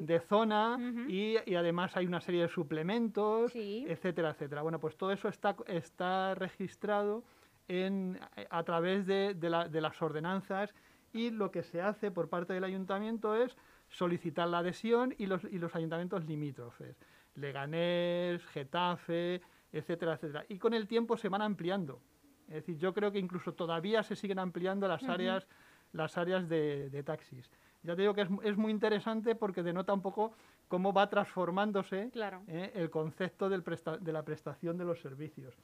de, 0.00 0.20
zona 0.20 0.76
y, 1.08 1.36
además 1.54 1.96
hay 1.96 2.06
una 2.06 2.20
serie 2.20 2.42
de 2.42 2.48
suplementos, 2.48 3.52
etcétera, 3.54 4.30
etcétera. 4.30 4.62
Bueno, 4.62 4.80
pues 4.80 4.96
todo 4.96 5.12
eso 5.12 5.28
está, 5.28 5.54
está 5.68 6.34
registrado 6.34 7.22
en, 7.68 8.18
a 8.50 8.64
través 8.64 9.06
de, 9.06 9.36
las 9.80 10.02
ordenanzas 10.02 10.74
y 11.12 11.30
lo 11.30 11.52
que 11.52 11.62
se 11.62 11.80
hace 11.80 12.10
por 12.10 12.28
parte 12.28 12.52
del 12.52 12.64
ayuntamiento 12.64 13.36
es 13.36 13.56
solicitar 13.88 14.48
la 14.48 14.58
adhesión 14.58 15.14
y 15.16 15.26
los, 15.26 15.44
y 15.44 15.58
los 15.58 15.76
ayuntamientos 15.76 16.26
limítrofes, 16.26 16.96
Leganés, 17.36 18.44
Getafe, 18.46 19.40
etcétera, 19.72 20.14
etcétera. 20.14 20.44
Y 20.48 20.58
con 20.58 20.74
el 20.74 20.88
tiempo 20.88 21.16
se 21.16 21.28
van 21.28 21.42
ampliando. 21.42 22.00
Es 22.48 22.54
decir, 22.54 22.76
yo 22.76 22.92
creo 22.92 23.12
que 23.12 23.20
incluso 23.20 23.54
todavía 23.54 24.02
se 24.02 24.16
siguen 24.16 24.40
ampliando 24.40 24.88
las 24.88 25.04
áreas 25.04 25.46
las 25.94 26.18
áreas 26.18 26.48
de, 26.48 27.02
taxis. 27.04 27.48
Ya 27.82 27.94
te 27.94 28.02
digo 28.02 28.14
que 28.14 28.26
es, 28.42 28.56
muy 28.56 28.72
interesante 28.72 29.34
porque 29.34 29.62
denota 29.62 29.92
un 29.92 30.02
poco 30.02 30.32
cómo 30.68 30.92
va 30.92 31.08
transformándose 31.08 32.10
eh, 32.48 32.72
el 32.74 32.90
concepto 32.90 33.48
de 33.48 34.12
la 34.12 34.22
prestación 34.22 34.76
de 34.76 34.84
los 34.84 35.00
servicios. 35.00 35.54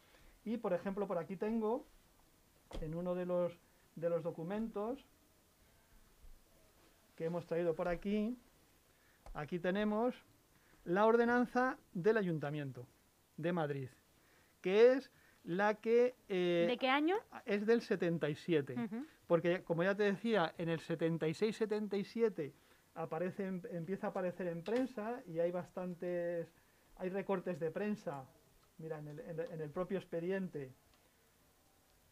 Y, 0.44 0.56
por 0.56 0.72
ejemplo, 0.72 1.06
por 1.06 1.18
aquí 1.18 1.36
tengo, 1.36 1.84
en 2.80 2.94
uno 2.94 3.14
de 3.14 3.26
los, 3.26 3.58
de 3.96 4.08
los 4.08 4.22
documentos 4.22 5.04
que 7.16 7.24
hemos 7.26 7.44
traído 7.46 7.74
por 7.74 7.88
aquí, 7.88 8.38
aquí 9.34 9.58
tenemos 9.58 10.14
la 10.84 11.06
ordenanza 11.06 11.76
del 11.92 12.16
Ayuntamiento 12.16 12.86
de 13.36 13.52
Madrid, 13.52 13.88
que 14.60 14.92
es 14.92 15.10
la 15.42 15.74
que... 15.74 16.14
Eh, 16.28 16.66
¿De 16.68 16.78
qué 16.78 16.88
año? 16.88 17.16
Es 17.44 17.66
del 17.66 17.80
77 17.80 18.76
porque 19.30 19.62
como 19.62 19.84
ya 19.84 19.94
te 19.94 20.02
decía, 20.02 20.54
en 20.58 20.68
el 20.68 20.80
76-77 20.80 22.52
aparece, 22.94 23.46
empieza 23.70 24.08
a 24.08 24.10
aparecer 24.10 24.48
en 24.48 24.64
prensa 24.64 25.22
y 25.24 25.38
hay 25.38 25.52
bastantes, 25.52 26.52
hay 26.96 27.10
recortes 27.10 27.60
de 27.60 27.70
prensa, 27.70 28.24
mira, 28.78 28.98
en 28.98 29.06
el, 29.60 29.70
propio 29.70 29.98
expediente, 29.98 30.74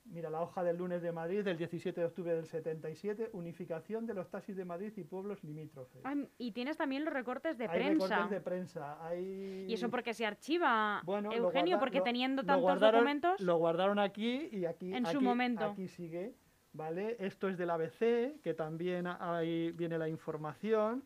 mira, 0.04 0.30
la 0.30 0.42
hoja 0.42 0.62
del 0.62 0.76
lunes 0.76 1.02
de 1.02 1.10
Madrid 1.10 1.42
del 1.42 1.58
17 1.58 2.00
de 2.00 2.06
octubre 2.06 2.36
del 2.36 2.46
77, 2.46 3.30
unificación 3.32 4.06
de 4.06 4.14
los 4.14 4.30
taxis 4.30 4.54
de 4.54 4.64
Madrid 4.64 4.92
y 4.96 5.02
pueblos 5.02 5.42
limítrofes. 5.42 6.00
y 6.38 6.52
tienes 6.52 6.76
también 6.76 7.04
los 7.04 7.12
recortes 7.12 7.58
de 7.58 7.64
hay 7.64 7.80
prensa. 7.80 8.06
recortes 8.06 8.30
de 8.30 8.40
prensa, 8.40 9.04
hay... 9.04 9.66
¿Y 9.68 9.74
eso 9.74 9.90
porque 9.90 10.14
se 10.14 10.24
archiva, 10.24 11.02
Eugenio? 11.32 11.80
porque 11.80 12.00
teniendo 12.00 12.44
tantos 12.44 12.78
documentos... 12.78 13.40
Lo 13.40 13.56
guardaron 13.56 13.98
aquí 13.98 14.50
y 14.52 14.66
aquí... 14.66 14.94
En 14.94 15.04
su 15.06 15.20
momento. 15.20 15.64
Aquí 15.64 15.88
sigue. 15.88 16.36
¿Vale? 16.72 17.16
Esto 17.18 17.48
es 17.48 17.58
del 17.58 17.70
ABC, 17.70 18.40
que 18.42 18.54
también 18.54 19.06
ahí 19.06 19.72
viene 19.72 19.98
la 19.98 20.08
información. 20.08 21.04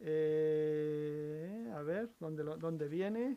Eh, 0.00 1.72
a 1.74 1.82
ver, 1.82 2.10
¿dónde, 2.20 2.44
¿dónde 2.44 2.88
viene? 2.88 3.36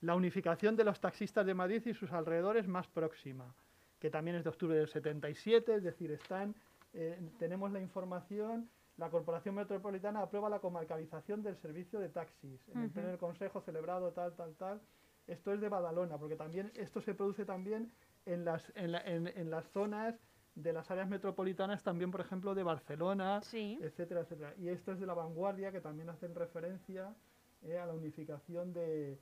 La 0.00 0.14
unificación 0.14 0.76
de 0.76 0.84
los 0.84 1.00
taxistas 1.00 1.44
de 1.46 1.54
Madrid 1.54 1.82
y 1.86 1.94
sus 1.94 2.12
alrededores 2.12 2.68
más 2.68 2.86
próxima, 2.88 3.54
que 3.98 4.10
también 4.10 4.36
es 4.36 4.44
de 4.44 4.50
octubre 4.50 4.76
del 4.76 4.88
77, 4.88 5.76
es 5.76 5.82
decir, 5.82 6.10
están, 6.10 6.54
eh, 6.92 7.18
tenemos 7.38 7.72
la 7.72 7.80
información, 7.80 8.68
la 8.98 9.10
Corporación 9.10 9.54
Metropolitana 9.54 10.20
aprueba 10.20 10.48
la 10.48 10.58
comarcalización 10.58 11.42
del 11.42 11.56
servicio 11.56 11.98
de 11.98 12.08
taxis 12.08 12.66
en 12.68 12.82
el 12.82 12.90
pleno 12.90 13.08
del 13.08 13.18
Consejo 13.18 13.60
celebrado 13.60 14.12
tal, 14.12 14.34
tal, 14.34 14.54
tal. 14.54 14.80
Esto 15.26 15.52
es 15.52 15.60
de 15.60 15.68
Badalona, 15.68 16.16
porque 16.16 16.36
también 16.36 16.70
esto 16.76 17.00
se 17.00 17.14
produce 17.14 17.44
también 17.44 17.92
en 18.26 18.44
las, 18.44 18.70
en, 18.74 18.94
en, 19.28 19.50
las 19.50 19.64
zonas 19.70 20.14
de 20.54 20.72
las 20.72 20.90
áreas 20.90 21.08
metropolitanas 21.08 21.82
también, 21.82 22.10
por 22.10 22.20
ejemplo, 22.20 22.54
de 22.54 22.62
Barcelona, 22.62 23.40
etcétera, 23.52 24.20
etcétera. 24.20 24.54
Y 24.58 24.68
esto 24.68 24.92
es 24.92 25.00
de 25.00 25.06
la 25.06 25.14
vanguardia, 25.14 25.72
que 25.72 25.80
también 25.80 26.08
hacen 26.08 26.34
referencia 26.34 27.14
eh, 27.62 27.78
a 27.78 27.86
la 27.86 27.94
unificación 27.94 28.72
de, 28.72 29.18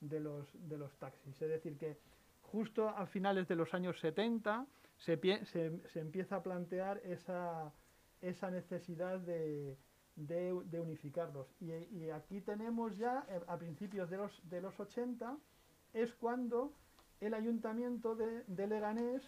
de, 0.00 0.20
los, 0.20 0.46
de 0.68 0.78
los 0.78 0.96
taxis. 0.98 1.40
Es 1.40 1.48
decir, 1.48 1.76
que 1.76 1.98
justo 2.42 2.88
a 2.88 3.06
finales 3.06 3.46
de 3.48 3.56
los 3.56 3.72
años 3.74 3.98
70 4.00 4.66
se, 4.98 5.18
se, 5.46 5.88
se 5.88 6.00
empieza 6.00 6.36
a 6.36 6.42
plantear 6.42 7.00
esa, 7.04 7.72
esa 8.20 8.50
necesidad 8.50 9.18
de, 9.20 9.76
de, 10.16 10.58
de 10.64 10.80
unificarlos. 10.80 11.46
Y, 11.60 11.72
y, 11.72 12.10
aquí 12.10 12.40
tenemos 12.40 12.96
ya, 12.96 13.26
eh, 13.28 13.40
a 13.46 13.58
principios 13.58 14.08
de 14.08 14.16
los, 14.16 14.48
de 14.48 14.60
los 14.60 14.78
80, 14.78 15.36
es 15.92 16.12
cuando 16.14 16.72
el 17.20 17.34
ayuntamiento 17.34 18.14
de, 18.14 18.66
Leganés 18.66 19.22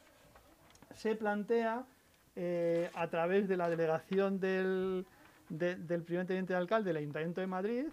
se 0.95 1.14
plantea 1.14 1.85
eh, 2.37 2.90
a 2.95 3.09
través 3.09 3.49
de 3.49 3.57
la 3.57 3.68
delegación 3.68 4.40
del, 4.40 5.07
del 5.49 6.02
primer 6.02 6.26
teniente 6.26 6.52
de 6.52 6.59
alcalde 6.59 6.88
del 6.88 6.99
Ayuntamiento 6.99 7.40
de 7.40 7.47
Madrid, 7.47 7.87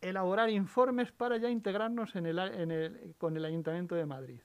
elaborar 0.00 0.50
informes 0.50 1.12
para 1.12 1.36
ya 1.36 1.48
integrarnos 1.50 2.14
en 2.16 2.26
el, 2.26 3.14
con 3.18 3.36
el 3.36 3.44
Ayuntamiento 3.44 3.94
de 3.94 4.06
Madrid. 4.06 4.40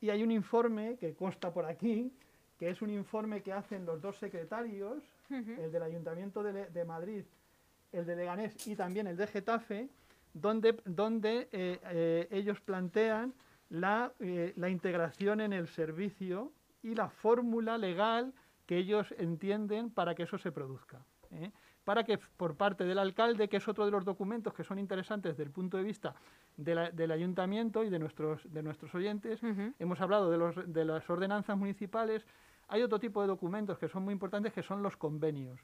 Y 0.00 0.10
hay 0.10 0.22
un 0.22 0.30
informe 0.30 0.96
que 0.96 1.14
consta 1.14 1.52
por 1.52 1.66
aquí, 1.66 2.12
que 2.58 2.70
es 2.70 2.80
un 2.82 2.90
informe 2.90 3.42
que 3.42 3.52
hacen 3.52 3.84
los 3.84 4.00
dos 4.00 4.16
secretarios, 4.18 5.02
el 5.28 5.70
del 5.70 5.82
Ayuntamiento 5.82 6.42
de, 6.42 6.66
de 6.70 6.84
Madrid, 6.84 7.24
el 7.92 8.06
de 8.06 8.16
Leganés 8.16 8.66
y 8.66 8.74
también 8.74 9.06
el 9.06 9.16
de 9.16 9.26
Getafe, 9.26 9.88
donde, 10.34 10.80
donde 10.84 11.48
eh, 11.52 11.80
eh, 11.84 12.28
ellos 12.30 12.60
plantean 12.60 13.34
eh, 13.70 14.52
la, 14.56 14.68
integración 14.68 15.40
en 15.40 15.52
el 15.52 15.68
servicio 15.68 16.52
y 16.82 16.94
la 16.94 17.08
fórmula 17.08 17.78
legal 17.78 18.32
que 18.66 18.78
ellos 18.78 19.12
entienden 19.18 19.90
para 19.90 20.14
que 20.14 20.24
eso 20.24 20.38
se 20.38 20.52
produzca. 20.52 21.04
Para 21.84 22.04
que 22.04 22.18
por 22.36 22.56
parte 22.56 22.84
del 22.84 22.98
alcalde, 22.98 23.48
que 23.48 23.56
es 23.58 23.68
otro 23.68 23.84
de 23.84 23.90
los 23.90 24.04
documentos 24.04 24.52
que 24.52 24.64
son 24.64 24.78
interesantes 24.78 25.32
desde 25.32 25.44
el 25.44 25.50
punto 25.50 25.76
de 25.76 25.84
vista 25.84 26.14
del 26.56 27.10
ayuntamiento 27.10 27.84
y 27.84 27.90
de 27.90 27.98
nuestros, 27.98 28.40
de 28.52 28.62
nuestros 28.62 28.94
oyentes, 28.94 29.40
hemos 29.78 30.00
hablado 30.00 30.30
de, 30.30 30.38
los, 30.38 30.72
de 30.72 30.84
las 30.84 31.08
ordenanzas 31.08 31.56
municipales, 31.56 32.26
hay 32.68 32.82
otro 32.82 32.98
tipo 32.98 33.20
de 33.20 33.28
documentos 33.28 33.78
que 33.78 33.88
son 33.88 34.04
muy 34.04 34.12
importantes 34.12 34.52
que 34.52 34.62
son 34.62 34.82
los 34.82 34.96
convenios, 34.96 35.60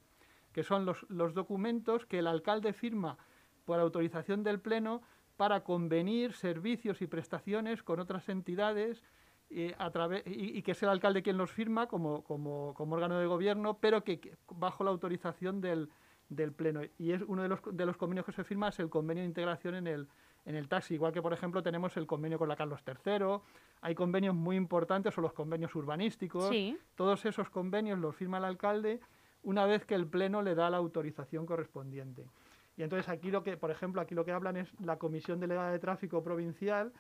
que 0.53 0.63
son 0.63 0.85
los, 0.85 1.05
los 1.09 1.35
documentos 1.35 2.07
que 2.07 2.21
el 2.21 2.27
alcalde 2.27 2.73
firma 2.73 3.19
por 3.67 3.79
autorización 3.79 4.43
del 4.43 4.61
Pleno 4.61 5.03
para 5.37 5.63
convenir 5.65 6.33
servicios 6.33 7.03
y 7.03 7.07
prestaciones 7.07 7.83
con 7.83 8.01
otras 8.01 8.31
entidades 8.31 9.03
eh, 9.51 9.75
a 9.79 9.91
y, 10.25 10.63
que 10.63 10.73
es 10.73 10.83
el 10.83 10.89
alcalde 10.89 11.23
quien 11.23 11.37
los 11.37 11.53
firma 11.53 11.87
como, 11.87 12.25
como, 12.25 12.73
como 12.75 12.95
órgano 12.97 13.19
de 13.19 13.27
gobierno, 13.27 13.79
pero 13.79 14.03
que, 14.03 14.37
bajo 14.49 14.83
la 14.83 14.91
autorización 14.91 15.61
del, 15.61 15.91
del, 16.29 16.53
Pleno. 16.53 16.81
Y 16.99 17.13
es 17.13 17.23
uno 17.27 17.43
de 17.43 17.49
los, 17.49 17.61
de 17.71 17.87
los 17.87 17.97
convenios 17.97 18.25
que 18.25 18.33
se 18.33 18.45
firma 18.45 18.69
es 18.69 18.81
el 18.81 18.89
convenio 18.89 19.23
de 19.23 19.29
integración 19.29 19.75
en 19.75 19.87
el, 19.87 20.09
en 20.47 20.57
el 20.57 20.69
taxi, 20.69 20.95
igual 20.95 21.13
que 21.13 21.23
por 21.23 21.33
ejemplo 21.33 21.63
tenemos 21.63 21.97
el 21.97 22.07
convenio 22.07 22.39
con 22.39 22.49
la 22.49 22.57
Carlos 22.57 22.81
III, 22.87 23.41
hay 23.83 23.95
convenios 23.95 24.35
muy 24.35 24.57
importantes 24.57 25.17
o 25.19 25.21
los 25.21 25.33
convenios 25.33 25.75
urbanísticos, 25.75 26.51
todos 26.95 27.25
esos 27.25 27.51
convenios 27.51 27.99
los 27.99 28.17
firma 28.17 28.39
el 28.39 28.45
alcalde 28.45 29.01
una 29.43 29.65
vez 29.65 29.85
que 29.85 29.95
el 29.95 30.07
Pleno 30.09 30.43
le 30.43 30.57
da 30.57 30.71
la 30.71 30.79
autorización 30.79 31.47
correspondiente. 31.47 32.27
Y 32.77 32.83
entonces 32.83 33.09
aquí 33.09 33.31
lo 33.31 33.43
que, 33.43 33.57
por 33.57 33.71
ejemplo, 33.71 34.01
aquí 34.01 34.15
lo 34.15 34.25
que 34.25 34.33
hablan 34.33 34.57
es 34.57 34.69
la 34.81 34.99
Comisión 34.99 35.41
Delegada 35.41 35.71
de 35.71 35.79
Tráfico 35.79 36.23
Provincial 36.23 36.93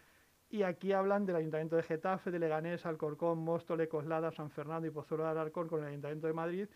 y 0.49 0.63
aquí 0.63 0.93
hablan 0.93 1.27
del 1.27 1.37
Ayuntamiento 1.37 1.77
de 1.77 1.83
Getafe, 1.83 2.31
de 2.31 2.39
Leganés, 2.39 2.87
Alcorcón, 2.87 3.39
Móstoles, 3.39 3.89
Coslada, 3.89 4.33
San 4.33 4.51
Fernando 4.51 4.87
y 4.87 4.91
Pozuelo 4.91 5.25
de 5.25 5.31
Alarcón 5.31 5.69
con 5.69 5.81
el 5.81 5.89
Ayuntamiento 5.89 6.27
de 6.29 6.33
Madrid 6.33 6.69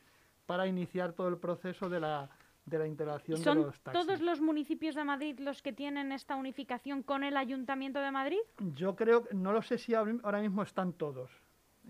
para 0.44 0.66
iniciar 0.66 1.12
todo 1.12 1.28
el 1.28 1.38
proceso 1.38 1.88
de 1.88 2.00
la, 2.00 2.28
de 2.66 2.78
la 2.78 2.86
integración 2.86 3.42
de 3.42 3.54
los 3.54 3.80
taxis. 3.80 4.06
todos 4.06 4.20
los 4.20 4.40
municipios 4.40 4.94
de 4.94 5.04
Madrid 5.04 5.38
los 5.38 5.62
que 5.62 5.72
tienen 5.72 6.12
esta 6.12 6.36
unificación 6.36 7.02
con 7.02 7.24
el 7.24 7.36
Ayuntamiento 7.36 8.00
de 8.00 8.10
Madrid? 8.10 8.40
Yo 8.74 8.96
creo, 8.96 9.24
no 9.32 9.52
lo 9.52 9.62
sé 9.62 9.78
si 9.78 9.94
ahora 9.94 10.40
mismo 10.40 10.62
están 10.62 10.92
todos. 10.92 11.30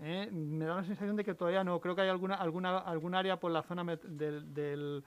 ¿eh? 0.01 0.29
Me 0.31 0.65
da 0.65 0.75
la 0.75 0.83
sensación 0.83 1.15
de 1.15 1.25
que 1.25 1.33
todavía 1.33 1.63
no. 1.63 1.79
Creo 1.81 1.95
que 1.95 2.01
hay 2.03 2.09
alguna, 2.09 2.35
alguna, 2.35 2.77
algún 2.77 3.15
área 3.15 3.39
por 3.39 3.51
la 3.51 3.63
zona 3.63 3.83
del 3.83 5.03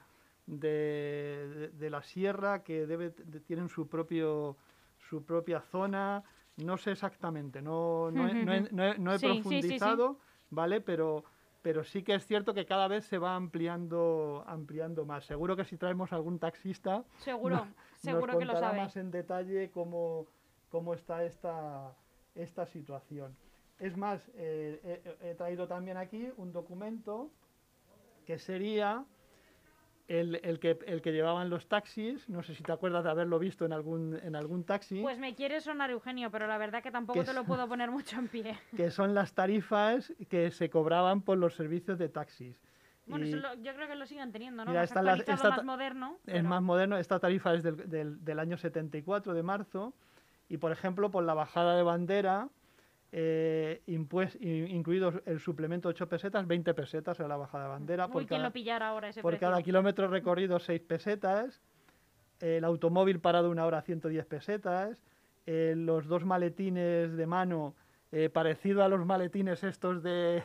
de, 0.47 1.71
de, 1.73 1.89
la 1.89 2.03
sierra 2.03 2.63
que 2.63 2.85
debe, 2.85 3.11
tienen 3.45 3.69
su, 3.69 3.87
propio, 3.87 4.57
su 4.97 5.23
propia 5.23 5.61
zona. 5.61 6.23
No 6.57 6.77
sé 6.77 6.91
exactamente, 6.91 7.61
no, 7.61 8.11
no, 8.11 8.27
he, 8.27 8.69
no, 8.71 9.13
he, 9.13 9.19
profundizado, 9.19 10.19
¿vale? 10.49 10.79
Pero, 10.79 11.25
pero 11.61 11.83
sí 11.83 12.01
que 12.01 12.15
es 12.15 12.25
cierto 12.25 12.53
que 12.53 12.65
cada 12.65 12.87
vez 12.87 13.05
se 13.05 13.17
va 13.17 13.35
ampliando, 13.35 14.43
ampliando 14.47 15.05
más. 15.05 15.25
Seguro 15.25 15.55
que 15.57 15.65
si 15.65 15.77
traemos 15.77 16.13
algún 16.13 16.39
taxista, 16.39 17.03
seguro, 17.17 17.67
seguro 17.97 18.33
nos 18.33 18.39
que 18.39 18.45
lo 18.45 18.53
sabe. 18.57 18.77
más 18.77 18.95
en 18.95 19.11
detalle 19.11 19.69
cómo, 19.71 20.27
cómo 20.69 20.93
está 20.93 21.25
esta, 21.25 21.93
esta 22.35 22.65
situación. 22.65 23.35
Es 23.79 23.97
más, 23.97 24.31
eh, 24.35 25.17
he, 25.21 25.35
traído 25.35 25.67
también 25.67 25.97
aquí 25.97 26.29
un 26.37 26.53
documento 26.53 27.31
que 28.25 28.39
sería 28.39 29.05
el, 30.07 30.39
el, 30.43 30.59
que, 30.59 30.77
el 30.85 31.01
que 31.01 31.11
llevaban 31.11 31.49
los 31.49 31.67
taxis, 31.67 32.29
no 32.29 32.43
sé 32.43 32.53
si 32.53 32.63
te 32.63 32.71
acuerdas 32.71 33.03
de 33.03 33.09
haberlo 33.09 33.39
visto 33.39 33.65
en 33.65 33.73
algún, 33.73 34.19
en 34.21 34.35
algún 34.35 34.63
taxi. 34.63 35.01
Pues 35.01 35.17
me 35.17 35.33
quiere 35.35 35.61
sonar 35.61 35.89
Eugenio, 35.89 36.29
pero 36.29 36.47
la 36.47 36.57
verdad 36.57 36.83
que 36.83 36.91
tampoco 36.91 37.23
te 37.23 37.33
lo 37.33 37.43
puedo 37.43 37.67
poner 37.67 37.89
mucho 37.91 38.17
en 38.19 38.27
pie. 38.27 38.57
Que 38.77 38.91
son 38.91 39.15
las 39.15 39.33
tarifas 39.33 40.13
que 40.29 40.51
se 40.51 40.69
cobraban 40.69 41.21
por 41.21 41.37
los 41.37 41.55
servicios 41.55 41.97
de 41.97 42.09
taxis. 42.09 42.59
Bueno, 43.07 43.25
yo 43.25 43.75
creo 43.75 43.87
que 43.87 43.95
lo 43.95 44.05
siguen 44.07 44.31
teniendo, 44.31 44.65
¿no? 44.65 44.73
más 44.73 44.95
más 44.95 45.63
moderno. 45.63 46.17
Es 46.25 46.43
más 46.43 46.61
moderno. 46.61 46.97
Esta 46.97 47.19
tarifa 47.19 47.53
es 47.53 47.61
del, 47.61 47.89
del, 47.89 48.25
del, 48.25 48.39
año 48.39 48.57
74, 48.57 49.33
de 49.33 49.43
marzo. 49.43 49.93
Y, 50.49 50.57
por 50.57 50.71
ejemplo, 50.71 51.11
por 51.11 51.23
la 51.23 51.35
bajada 51.35 51.75
de 51.75 51.83
bandera, 51.83 52.49
eh, 53.17 53.81
incluido 53.87 55.21
el 55.25 55.39
suplemento 55.39 55.87
8 55.87 56.09
pesetas, 56.09 56.45
20 56.45 56.73
pesetas 56.73 57.17
en 57.21 57.29
la 57.29 57.37
bajada 57.37 57.63
de 57.63 57.69
bandera. 57.69 58.07
por 58.09 58.25
cada, 58.25 58.49
lo 58.49 58.83
ahora 58.83 59.07
ese 59.07 59.21
Por 59.21 59.39
cada 59.39 59.63
kilómetro 59.63 60.09
recorrido 60.09 60.59
6 60.59 60.81
pesetas, 60.81 61.61
el 62.41 62.65
automóvil 62.65 63.21
parado 63.21 63.49
una 63.49 63.65
hora 63.65 63.81
110 63.81 64.25
pesetas, 64.25 65.01
eh, 65.45 65.75
los 65.77 66.07
dos 66.07 66.25
maletines 66.25 67.15
de 67.15 67.25
mano 67.25 67.73
eh, 68.11 68.29
parecido 68.29 68.83
a 68.83 68.89
los 68.89 69.05
maletines 69.05 69.63
estos 69.63 70.03
de, 70.03 70.43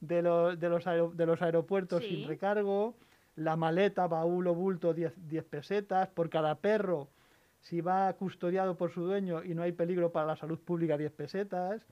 de, 0.00 0.22
los, 0.22 0.58
de, 0.58 0.68
los, 0.70 1.14
de 1.14 1.26
los 1.26 1.42
aeropuertos 1.42 2.04
sin 2.04 2.26
recargo, 2.26 2.94
la 3.36 3.56
maleta, 3.56 4.06
baúl 4.06 4.46
o 4.46 4.54
bulto 4.54 4.94
10, 4.94 5.28
10 5.28 5.44
pesetas, 5.44 6.08
por 6.08 6.30
cada 6.30 6.54
perro 6.54 7.10
si 7.60 7.80
va 7.80 8.12
custodiado 8.14 8.76
por 8.76 8.90
su 8.90 9.02
dueño 9.02 9.44
y 9.44 9.54
no 9.54 9.62
hay 9.62 9.72
peligro 9.72 10.12
para 10.12 10.26
la 10.26 10.36
salud 10.36 10.58
pública, 10.58 10.96
10 10.96 11.12
pesetas. 11.12 11.86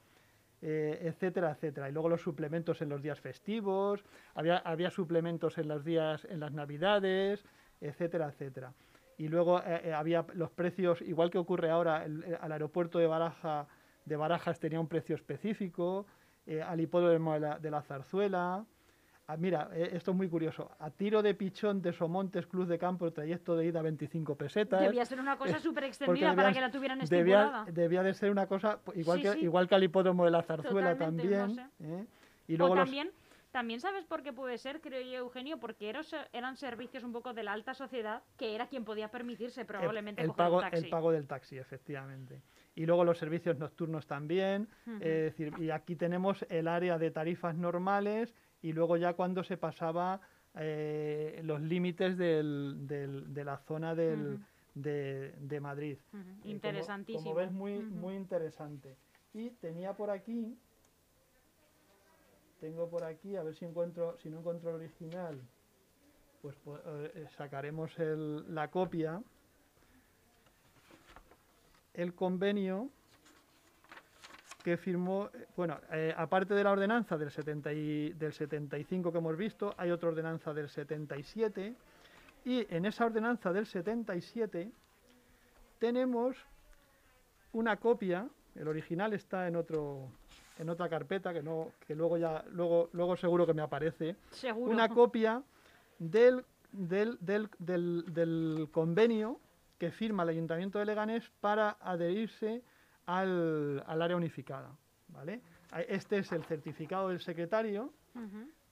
Eh, 0.62 0.98
etcétera, 1.02 1.50
etcétera. 1.52 1.88
Y 1.88 1.92
luego 1.92 2.08
los 2.08 2.22
suplementos 2.22 2.80
en 2.80 2.88
los 2.88 3.02
días 3.02 3.20
festivos, 3.20 4.02
había, 4.34 4.56
había 4.58 4.90
suplementos 4.90 5.58
en 5.58 5.68
los 5.68 5.84
días, 5.84 6.26
en 6.30 6.40
las 6.40 6.52
navidades, 6.52 7.44
etcétera, 7.80 8.28
etcétera. 8.28 8.72
Y 9.18 9.28
luego 9.28 9.60
eh, 9.60 9.82
eh, 9.84 9.92
había 9.92 10.24
los 10.34 10.50
precios, 10.50 11.02
igual 11.02 11.30
que 11.30 11.38
ocurre 11.38 11.70
ahora, 11.70 12.06
al 12.40 12.52
aeropuerto 12.52 12.98
de 12.98 13.06
Baraja, 13.06 13.68
de 14.06 14.16
Barajas 14.16 14.58
tenía 14.58 14.80
un 14.80 14.88
precio 14.88 15.14
específico, 15.14 16.06
al 16.64 16.80
hipódromo 16.80 17.38
de 17.40 17.70
la 17.70 17.82
Zarzuela, 17.82 18.64
Ah, 19.28 19.36
mira, 19.36 19.68
eh, 19.72 19.90
esto 19.92 20.12
es 20.12 20.16
muy 20.16 20.28
curioso. 20.28 20.70
A 20.78 20.90
tiro 20.90 21.20
de 21.20 21.34
pichón 21.34 21.82
de 21.82 21.92
Somontes 21.92 22.46
Club 22.46 22.66
de 22.66 22.78
Campo, 22.78 23.12
trayecto 23.12 23.56
de 23.56 23.66
ida 23.66 23.82
25 23.82 24.36
pesetas. 24.36 24.80
Debía 24.80 25.04
ser 25.04 25.18
una 25.18 25.36
cosa 25.36 25.58
súper 25.58 25.84
extendida 25.84 26.34
para 26.34 26.52
que 26.52 26.60
la 26.60 26.70
tuvieran 26.70 27.00
estipulada. 27.00 27.64
Debía, 27.64 27.82
debía, 27.82 28.02
de 28.04 28.14
ser 28.14 28.30
una 28.30 28.46
cosa, 28.46 28.78
igual, 28.94 29.20
que, 29.20 29.40
igual 29.40 29.68
que 29.68 29.74
al 29.74 29.82
hipódromo 29.82 30.24
de 30.24 30.30
la 30.30 30.42
Zarzuela 30.42 30.96
también. 30.96 31.58
¿eh? 31.80 32.06
Y 32.46 32.56
luego 32.56 32.76
también, 32.76 33.10
también 33.50 33.80
sabes 33.80 34.04
por 34.04 34.22
qué 34.22 34.32
puede 34.32 34.58
ser, 34.58 34.80
creo 34.80 35.00
yo, 35.00 35.18
Eugenio, 35.18 35.58
porque 35.58 35.92
eran, 36.32 36.56
servicios 36.56 37.02
un 37.02 37.12
poco 37.12 37.34
de 37.34 37.42
la 37.42 37.52
alta 37.52 37.74
sociedad, 37.74 38.22
que 38.36 38.54
era 38.54 38.68
quien 38.68 38.84
podía 38.84 39.08
permitirse 39.08 39.64
probablemente 39.64 40.22
el, 40.22 40.30
pago, 40.34 40.62
El 40.62 40.88
pago 40.88 41.10
del 41.10 41.26
taxi, 41.26 41.58
efectivamente. 41.58 42.42
Y 42.76 42.86
luego 42.86 43.04
los 43.04 43.18
servicios 43.18 43.58
nocturnos 43.58 44.06
también. 44.06 44.68
es 45.00 45.00
decir, 45.00 45.52
y 45.58 45.70
aquí 45.70 45.96
tenemos 45.96 46.46
el 46.48 46.68
área 46.68 46.96
de 46.96 47.10
tarifas 47.10 47.56
normales 47.56 48.32
y 48.66 48.72
luego 48.72 48.96
ya 48.96 49.12
cuando 49.14 49.44
se 49.44 49.56
pasaba 49.56 50.20
eh, 50.56 51.40
los 51.44 51.60
límites 51.60 52.18
del, 52.18 52.84
de 52.88 53.44
la 53.44 53.58
zona 53.58 53.94
del, 53.94 54.40
de, 54.74 55.58
Madrid. 55.60 55.98
Interesantísimo. 56.42 57.22
Como, 57.22 57.36
ves, 57.36 57.52
muy, 57.52 57.78
muy 57.78 58.16
interesante. 58.16 58.96
Y 59.32 59.50
tenía 59.50 59.92
por 59.92 60.10
aquí, 60.10 60.58
tengo 62.58 62.90
por 62.90 63.04
aquí, 63.04 63.36
a 63.36 63.44
ver 63.44 63.54
si 63.54 63.66
encuentro, 63.66 64.18
si 64.18 64.30
no 64.30 64.40
encuentro 64.40 64.70
el 64.70 64.76
original, 64.76 65.40
pues, 66.42 66.56
pues 66.64 66.80
eh, 66.84 67.28
sacaremos 67.36 67.96
el, 68.00 68.52
la 68.52 68.68
copia. 68.68 69.22
El 71.94 72.16
convenio 72.16 72.90
que 74.66 74.76
firmó, 74.76 75.30
eh, 75.32 75.46
bueno, 75.56 75.78
eh, 75.92 76.12
aparte 76.16 76.52
de 76.52 76.64
la 76.64 76.72
ordenanza 76.72 77.16
del, 77.16 77.30
70 77.30 77.70
del 77.70 78.32
75 78.32 79.12
que 79.12 79.18
hemos 79.18 79.36
visto, 79.36 79.72
hay 79.78 79.92
otra 79.92 80.08
ordenanza 80.08 80.52
del 80.52 80.68
77 80.68 81.72
y 82.44 82.66
en 82.74 82.84
esa 82.84 83.06
ordenanza 83.06 83.52
del 83.52 83.64
77 83.64 84.72
tenemos 85.78 86.36
una 87.52 87.76
copia, 87.76 88.28
el 88.56 88.66
original 88.66 89.12
está 89.12 89.46
en 89.46 89.54
otro 89.54 90.08
en 90.58 90.68
otra 90.68 90.88
carpeta 90.88 91.32
que 91.32 91.44
no 91.44 91.70
que 91.86 91.94
luego 91.94 92.18
ya 92.18 92.42
luego 92.50 92.90
luego 92.92 93.16
seguro 93.16 93.46
que 93.46 93.54
me 93.54 93.62
aparece. 93.62 94.16
Una 94.56 94.88
copia 94.88 95.44
del 96.00 96.44
del, 96.72 97.18
del, 97.20 97.50
del, 97.60 98.04
del 98.08 98.68
convenio 98.72 99.38
que 99.78 99.92
firma 99.92 100.24
el 100.24 100.30
Ayuntamiento 100.30 100.80
de 100.80 100.86
Leganés 100.86 101.30
para 101.40 101.76
adherirse 101.80 102.64
al, 103.06 103.82
área 103.86 104.16
unificada. 104.16 104.76
¿vale? 105.08 105.40
Este 105.88 106.18
es 106.18 106.32
el 106.32 106.44
certificado 106.44 107.08
del 107.08 107.20
secretario 107.20 107.92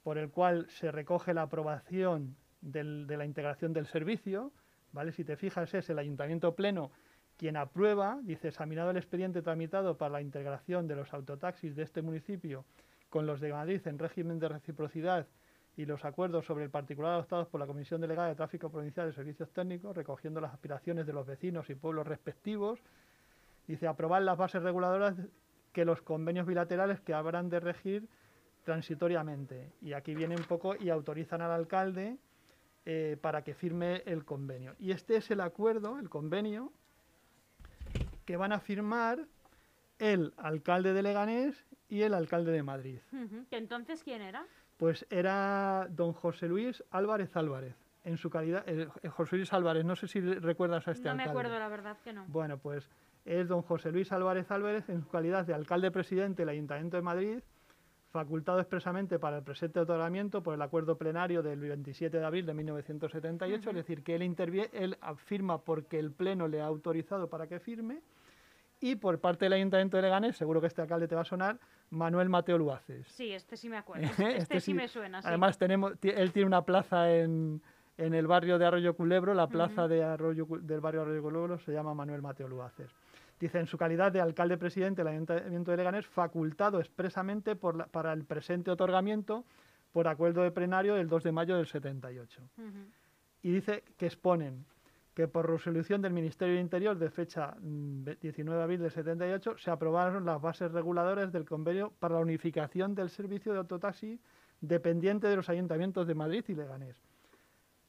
por 0.03 0.17
el 0.17 0.29
cual 0.29 0.67
se 0.69 0.91
recoge 0.91 1.33
la 1.33 1.43
aprobación 1.43 2.35
de 2.61 3.17
la 3.17 3.25
integración 3.25 3.73
del 3.73 3.87
servicio. 3.87 4.51
¿vale? 4.91 5.11
Si 5.11 5.23
te 5.23 5.35
fijas, 5.35 5.73
es 5.73 5.89
el 5.89 5.99
ayuntamiento 5.99 6.55
pleno 6.55 6.91
quien 7.37 7.57
aprueba, 7.57 8.19
dice, 8.23 8.47
examinado 8.47 8.91
el 8.91 8.97
expediente 8.97 9.41
tramitado 9.41 9.97
para 9.97 10.13
la 10.13 10.21
integración 10.21 10.87
de 10.87 10.95
los 10.95 11.13
autotaxis 11.13 11.75
de 11.75 11.83
este 11.83 12.01
municipio 12.01 12.65
con 13.09 13.25
los 13.25 13.39
de 13.41 13.51
Madrid 13.51 13.81
en 13.85 13.99
régimen 13.99 14.39
de 14.39 14.47
reciprocidad 14.47 15.27
y 15.77 15.85
los 15.85 16.05
acuerdos 16.05 16.45
sobre 16.45 16.63
el 16.63 16.69
particular 16.69 17.13
adoptados 17.13 17.47
por 17.47 17.59
la 17.59 17.67
Comisión 17.67 17.99
Delegada 17.99 18.29
de 18.29 18.35
Tráfico 18.35 18.69
Provincial 18.69 19.07
de 19.07 19.13
Servicios 19.13 19.51
Técnicos, 19.51 19.95
recogiendo 19.95 20.39
las 20.39 20.53
aspiraciones 20.53 21.05
de 21.05 21.13
los 21.13 21.25
vecinos 21.25 21.69
y 21.69 21.75
pueblos 21.75 22.07
respectivos, 22.07 22.79
Dice, 23.67 23.87
aprobar 23.87 24.21
las 24.21 24.37
bases 24.37 24.61
reguladoras 24.61 25.15
que 25.73 25.85
los 25.85 26.01
convenios 26.01 26.45
bilaterales 26.45 27.01
que 27.01 27.13
habrán 27.13 27.49
de 27.49 27.59
regir 27.59 28.07
transitoriamente. 28.63 29.71
Y 29.81 29.93
aquí 29.93 30.15
viene 30.15 30.35
un 30.35 30.43
poco 30.43 30.75
y 30.75 30.89
autorizan 30.89 31.41
al 31.41 31.51
alcalde 31.51 32.17
eh, 32.85 33.17
para 33.21 33.43
que 33.43 33.53
firme 33.53 34.03
el 34.05 34.25
convenio. 34.25 34.75
Y 34.79 34.91
este 34.91 35.17
es 35.17 35.31
el 35.31 35.41
acuerdo, 35.41 35.99
el 35.99 36.09
convenio, 36.09 36.71
que 38.25 38.37
van 38.37 38.51
a 38.51 38.59
firmar 38.59 39.25
el 39.99 40.33
alcalde 40.37 40.93
de 40.93 41.03
Leganés 41.03 41.65
y 41.89 42.01
el 42.01 42.13
alcalde 42.13 42.51
de 42.51 42.63
Madrid. 42.63 42.99
entonces 43.51 44.03
quién 44.03 44.21
era? 44.21 44.45
Pues 44.77 45.05
era 45.09 45.87
don 45.89 46.13
José 46.13 46.47
Luis 46.47 46.83
Álvarez 46.91 47.35
Álvarez. 47.35 47.75
En 48.03 48.17
su 48.17 48.29
calidad, 48.29 48.63
eh, 48.67 48.87
José 49.09 49.37
Luis 49.37 49.51
Álvarez, 49.51 49.83
no 49.83 49.95
sé 49.95 50.07
si 50.07 50.19
recuerdas 50.21 50.87
a 50.87 50.91
este 50.91 51.09
alcalde. 51.09 51.23
No 51.25 51.33
me 51.33 51.39
acuerdo, 51.39 51.59
la 51.59 51.69
verdad 51.69 51.97
que 52.03 52.13
no. 52.13 52.25
Bueno, 52.27 52.59
pues 52.59 52.87
es 53.25 53.47
don 53.47 53.63
José 53.63 53.91
Luis 53.91 54.11
Álvarez 54.11 54.49
Álvarez 54.51 54.87
en 54.89 55.01
su 55.01 55.09
calidad 55.09 55.45
de 55.45 55.53
alcalde 55.53 55.91
presidente 55.91 56.43
del 56.43 56.49
Ayuntamiento 56.49 56.95
de 56.95 57.01
Madrid, 57.01 57.39
facultado 58.11 58.59
expresamente 58.59 59.19
para 59.19 59.37
el 59.39 59.43
presente 59.43 59.79
otorgamiento 59.79 60.41
por 60.41 60.53
el 60.53 60.61
acuerdo 60.61 60.97
plenario 60.97 61.43
del 61.43 61.59
27 61.59 62.17
de 62.17 62.25
abril 62.25 62.45
de 62.45 62.53
1978, 62.53 63.69
es 63.71 63.75
decir, 63.75 64.03
que 64.03 64.15
él 64.15 64.23
interviene, 64.23 64.69
él 64.71 64.97
afirma 65.01 65.57
porque 65.57 65.99
el 65.99 66.11
pleno 66.11 66.47
le 66.47 66.61
ha 66.61 66.65
autorizado 66.65 67.27
para 67.27 67.47
que 67.47 67.59
firme, 67.59 68.01
y 68.79 68.95
por 68.95 69.19
parte 69.19 69.45
del 69.45 69.53
Ayuntamiento 69.53 69.97
de 69.97 70.03
Leganés, 70.03 70.37
seguro 70.37 70.61
que 70.61 70.67
este 70.67 70.81
alcalde 70.81 71.07
te 71.07 71.15
va 71.15 71.21
a 71.21 71.25
sonar, 71.25 71.59
Manuel 71.89 72.29
Mateo 72.29 72.57
Luaces. 72.57 73.07
Sí, 73.07 73.31
este 73.31 73.57
sí 73.57 73.67
me 73.67 73.77
acuerdo, 73.77 74.05
este, 74.17 74.37
este 74.37 74.61
sí, 74.61 74.73
me 74.73 74.87
suena. 74.87 75.21
Además, 75.23 75.57
tenemos, 75.57 75.93
él 76.01 76.31
tiene 76.31 76.47
una 76.47 76.61
plaza 76.63 77.13
en, 77.13 77.61
en 77.97 78.13
el 78.13 78.27
barrio 78.27 78.57
de 78.57 78.65
Arroyo 78.65 78.95
Culebro, 78.95 79.33
la 79.33 79.47
plaza 79.47 79.87
de 79.87 80.03
Arroyo, 80.03 80.47
del 80.61 80.81
barrio 80.81 81.01
Arroyo 81.01 81.21
Culebro 81.21 81.57
se 81.59 81.71
llama 81.71 81.93
Manuel 81.93 82.21
Mateo 82.21 82.47
Luaces. 82.47 82.91
Dice, 83.39 83.59
en 83.59 83.67
su 83.67 83.77
calidad 83.77 84.11
de 84.11 84.21
alcalde 84.21 84.57
presidente 84.57 85.03
del 85.03 85.13
Ayuntamiento 85.13 85.71
de 85.71 85.77
Leganés, 85.77 86.07
facultado 86.07 86.79
expresamente 86.79 87.55
para 87.55 88.13
el 88.13 88.23
presente 88.23 88.71
otorgamiento 88.71 89.45
por 89.91 90.07
acuerdo 90.07 90.43
de 90.43 90.51
plenario 90.51 90.95
del 90.95 91.07
2 91.07 91.23
de 91.23 91.31
mayo 91.31 91.57
del 91.57 91.67
78. 91.67 92.41
Y 93.43 93.51
dice 93.51 93.83
que 93.97 94.07
exponen 94.07 94.65
que 95.13 95.29
por 95.29 95.49
resolución 95.49 96.01
del 96.01 96.11
Ministerio 96.11 96.55
del 96.55 96.63
Interior 96.63 96.97
de 96.97 97.09
fecha 97.09 97.55
19 97.61 98.19
mm, 98.21 98.57
de 98.57 98.63
abril 98.63 98.81
del 98.81 98.91
78 98.91 99.57
se 99.57 99.71
aprobaron 99.71 100.25
las 100.25 100.41
bases 100.41 100.71
reguladoras 100.73 101.31
del 101.31 101.45
convenio 101.45 101.93
para 101.99 102.15
la 102.15 102.21
unificación 102.21 102.93
del 102.93 103.09
servicio 103.09 103.53
de 103.53 103.59
autotaxi 103.59 104.19
dependiente 104.59 105.27
de 105.27 105.37
los 105.37 105.47
ayuntamientos 105.47 106.05
de 106.05 106.15
Madrid 106.15 106.43
y 106.49 106.55
Leganés, 106.55 106.97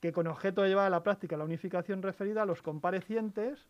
que 0.00 0.12
con 0.12 0.26
objeto 0.26 0.62
de 0.62 0.68
llevar 0.68 0.86
a 0.86 0.90
la 0.90 1.02
práctica 1.02 1.36
la 1.36 1.44
unificación 1.44 2.02
referida 2.02 2.42
a 2.42 2.46
los 2.46 2.62
comparecientes 2.62 3.66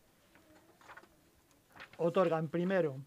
otorgan 1.98 2.48
primero 2.48 3.00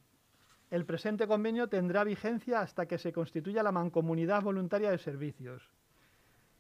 El 0.72 0.86
presente 0.86 1.28
convenio 1.28 1.68
tendrá 1.68 2.04
vigencia 2.04 2.62
hasta 2.62 2.86
que 2.86 2.98
se 2.98 3.12
constituya 3.12 3.64
la 3.64 3.72
mancomunidad 3.72 4.44
voluntaria 4.44 4.92
de 4.92 5.00
servicios. 5.00 5.68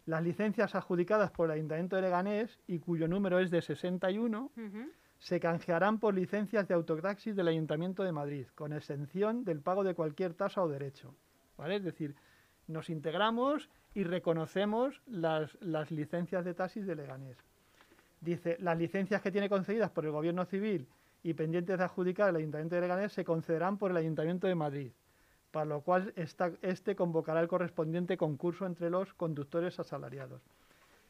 Las 0.05 0.23
licencias 0.23 0.73
adjudicadas 0.73 1.29
por 1.31 1.45
el 1.45 1.51
Ayuntamiento 1.51 1.95
de 1.95 2.01
Leganés 2.01 2.59
y 2.65 2.79
cuyo 2.79 3.07
número 3.07 3.37
es 3.39 3.51
de 3.51 3.61
61 3.61 4.51
se 5.19 5.39
canjearán 5.39 5.99
por 5.99 6.15
licencias 6.15 6.67
de 6.67 6.73
autotaxis 6.73 7.35
del 7.35 7.49
Ayuntamiento 7.49 8.03
de 8.03 8.11
Madrid, 8.11 8.47
con 8.55 8.73
exención 8.73 9.43
del 9.43 9.61
pago 9.61 9.83
de 9.83 9.93
cualquier 9.93 10.33
tasa 10.33 10.63
o 10.63 10.67
derecho. 10.67 11.15
¿Vale? 11.57 11.75
Es 11.75 11.83
decir, 11.83 12.15
nos 12.69 12.89
integramos 12.89 13.69
y 13.93 14.03
reconocemos 14.03 15.01
las, 15.07 15.57
las 15.59 15.91
licencias 15.91 16.45
de 16.45 16.53
taxis 16.53 16.85
de 16.85 16.95
Leganés. 16.95 17.37
Dice, 18.21 18.57
las 18.59 18.77
licencias 18.77 19.21
que 19.21 19.31
tiene 19.31 19.49
concedidas 19.49 19.89
por 19.91 20.05
el 20.05 20.11
Gobierno 20.11 20.45
Civil 20.45 20.87
y 21.23 21.33
pendientes 21.33 21.77
de 21.77 21.83
adjudicar 21.83 22.29
el 22.29 22.35
Ayuntamiento 22.37 22.75
de 22.75 22.81
Leganés 22.81 23.13
se 23.13 23.25
concederán 23.25 23.77
por 23.77 23.91
el 23.91 23.97
Ayuntamiento 23.97 24.47
de 24.47 24.55
Madrid, 24.55 24.91
para 25.51 25.65
lo 25.65 25.81
cual 25.81 26.13
este 26.15 26.95
convocará 26.95 27.41
el 27.41 27.47
correspondiente 27.47 28.17
concurso 28.17 28.65
entre 28.65 28.89
los 28.89 29.13
conductores 29.13 29.79
asalariados. 29.79 30.41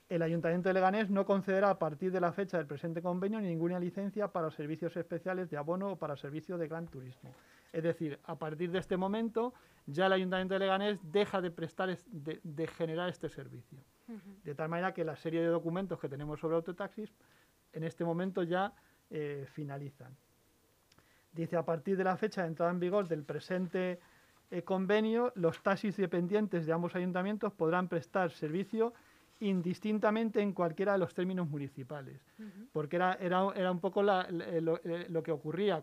El 0.07 0.21
Ayuntamiento 0.23 0.69
de 0.69 0.73
Leganés 0.73 1.09
no 1.09 1.25
concederá 1.25 1.69
a 1.69 1.77
partir 1.77 2.11
de 2.11 2.21
la 2.21 2.31
fecha 2.31 2.57
del 2.57 2.65
presente 2.65 3.01
convenio 3.01 3.39
ninguna 3.41 3.79
licencia 3.79 4.29
para 4.29 4.49
servicios 4.49 4.95
especiales 4.97 5.49
de 5.49 5.57
abono 5.57 5.91
o 5.91 5.95
para 5.97 6.15
servicios 6.15 6.59
de 6.59 6.67
gran 6.67 6.87
turismo. 6.87 7.31
Es 7.71 7.83
decir, 7.83 8.19
a 8.23 8.35
partir 8.37 8.71
de 8.71 8.79
este 8.79 8.97
momento 8.97 9.53
ya 9.85 10.05
el 10.05 10.13
Ayuntamiento 10.13 10.53
de 10.53 10.59
Leganés 10.59 10.99
deja 11.03 11.41
de 11.41 11.51
prestar, 11.51 11.95
de, 11.97 12.67
generar 12.67 13.09
este 13.09 13.29
servicio. 13.29 13.79
De 14.43 14.55
tal 14.55 14.69
manera 14.69 14.93
que 14.93 15.03
la 15.03 15.15
serie 15.15 15.41
de 15.41 15.47
documentos 15.47 15.99
que 15.99 16.09
tenemos 16.09 16.39
sobre 16.39 16.55
autotaxis 16.55 17.13
en 17.73 17.83
este 17.83 18.03
momento 18.03 18.43
ya 18.43 18.73
eh, 19.09 19.45
finalizan. 19.53 20.15
Dice, 21.31 21.57
a 21.57 21.63
partir 21.63 21.95
de 21.95 22.03
la 22.03 22.17
fecha 22.17 22.41
de 22.41 22.47
entrada 22.47 22.71
en 22.71 22.79
vigor 22.79 23.07
del 23.07 23.23
presente 23.23 23.99
eh, 24.49 24.63
convenio, 24.63 25.31
los 25.35 25.61
taxis 25.61 25.95
dependientes 25.97 26.65
de 26.65 26.73
ambos 26.73 26.95
ayuntamientos 26.95 27.53
podrán 27.53 27.87
prestar 27.87 28.31
servicio 28.31 28.93
indistintamente 29.39 30.41
en 30.41 30.53
cualquiera 30.53 30.93
de 30.93 30.97
los 30.97 31.13
términos 31.13 31.47
municipales, 31.47 32.21
porque 32.73 32.97
era, 32.97 33.13
era, 33.13 33.47
era, 33.55 33.71
un 33.71 33.79
poco 33.79 34.01
eh, 34.01 34.61
lo, 34.61 35.23
que 35.23 35.31
ocurría 35.31 35.81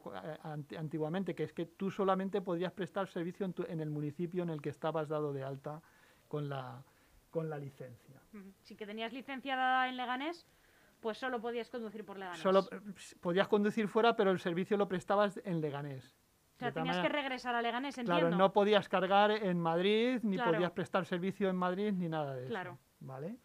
antiguamente, 0.77 1.35
que 1.35 1.45
es 1.45 1.53
que 1.53 1.65
tú 1.65 1.91
solamente 1.91 2.43
podías 2.43 2.73
prestar 2.73 3.09
servicio 3.09 3.47
en, 3.47 3.55
en, 3.69 3.81
el 3.81 3.91
municipio 3.91 4.43
en 4.43 4.51
el 4.51 4.61
que 4.61 4.69
estabas 4.69 5.09
dado 5.09 5.33
de 5.33 5.43
alta 5.43 5.81
con 6.29 6.49
la, 6.49 6.83
con 7.31 7.49
la 7.49 7.59
licencia. 7.59 8.21
Si 8.63 8.77
que 8.77 8.87
tenías 8.87 9.13
licencia 9.13 9.57
dada 9.57 9.89
en 9.89 9.97
Leganés, 9.97 10.47
pues 11.01 11.19
solo 11.19 11.41
podías 11.41 11.71
conducir 11.71 12.05
por 12.05 12.19
Leganés. 12.19 12.41
Solo 12.41 12.61
eh, 12.71 12.81
podías 13.21 13.49
conducir 13.49 13.89
fuera, 13.89 14.17
pero 14.17 14.31
el 14.31 14.39
servicio 14.39 14.77
lo 14.77 14.89
prestabas 14.89 15.41
en 15.45 15.61
Leganés. 15.61 16.15
O 16.57 16.59
sea, 16.59 16.73
tenías 16.73 16.99
que 16.99 17.09
regresar 17.09 17.55
a 17.55 17.61
Leganés, 17.61 17.99
entiendo. 17.99 18.29
Claro, 18.29 18.37
no 18.37 18.53
podías 18.53 18.89
cargar 18.89 19.31
en 19.31 19.61
Madrid, 19.61 20.21
ni 20.23 20.39
podías 20.39 20.71
prestar 20.71 21.05
servicio 21.05 21.51
en 21.51 21.57
Madrid, 21.57 21.93
ni 21.93 22.09
nada 22.09 22.35
de 22.35 22.47
eso. 22.47 22.79
¿Vale? 23.01 23.37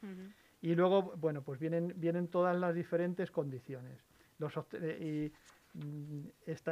Y 0.61 0.75
luego, 0.75 1.13
bueno, 1.17 1.41
pues 1.43 1.59
vienen, 1.59 1.93
vienen 1.97 2.27
todas 2.27 2.57
las 2.57 2.73
diferentes 2.75 3.31
condiciones. 3.31 4.03
Los, 4.37 4.53
eh, 4.73 5.31
y, 5.75 5.77
mm, 5.77 6.27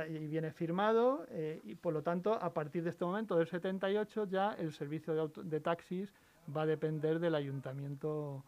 y 0.10 0.28
viene 0.28 0.52
firmado 0.52 1.26
eh, 1.30 1.62
y 1.64 1.76
por 1.76 1.94
lo 1.94 2.02
tanto 2.02 2.34
a 2.34 2.54
partir 2.54 2.84
de 2.84 2.90
este 2.90 3.06
momento 3.06 3.36
del 3.38 3.48
78 3.48 4.26
ya 4.26 4.54
el 4.54 4.74
servicio 4.74 5.14
de, 5.14 5.44
de 5.44 5.60
taxis 5.60 6.14
va 6.56 6.64
a 6.64 6.66
depender 6.66 7.20
del 7.20 7.36
ayuntamiento 7.36 8.44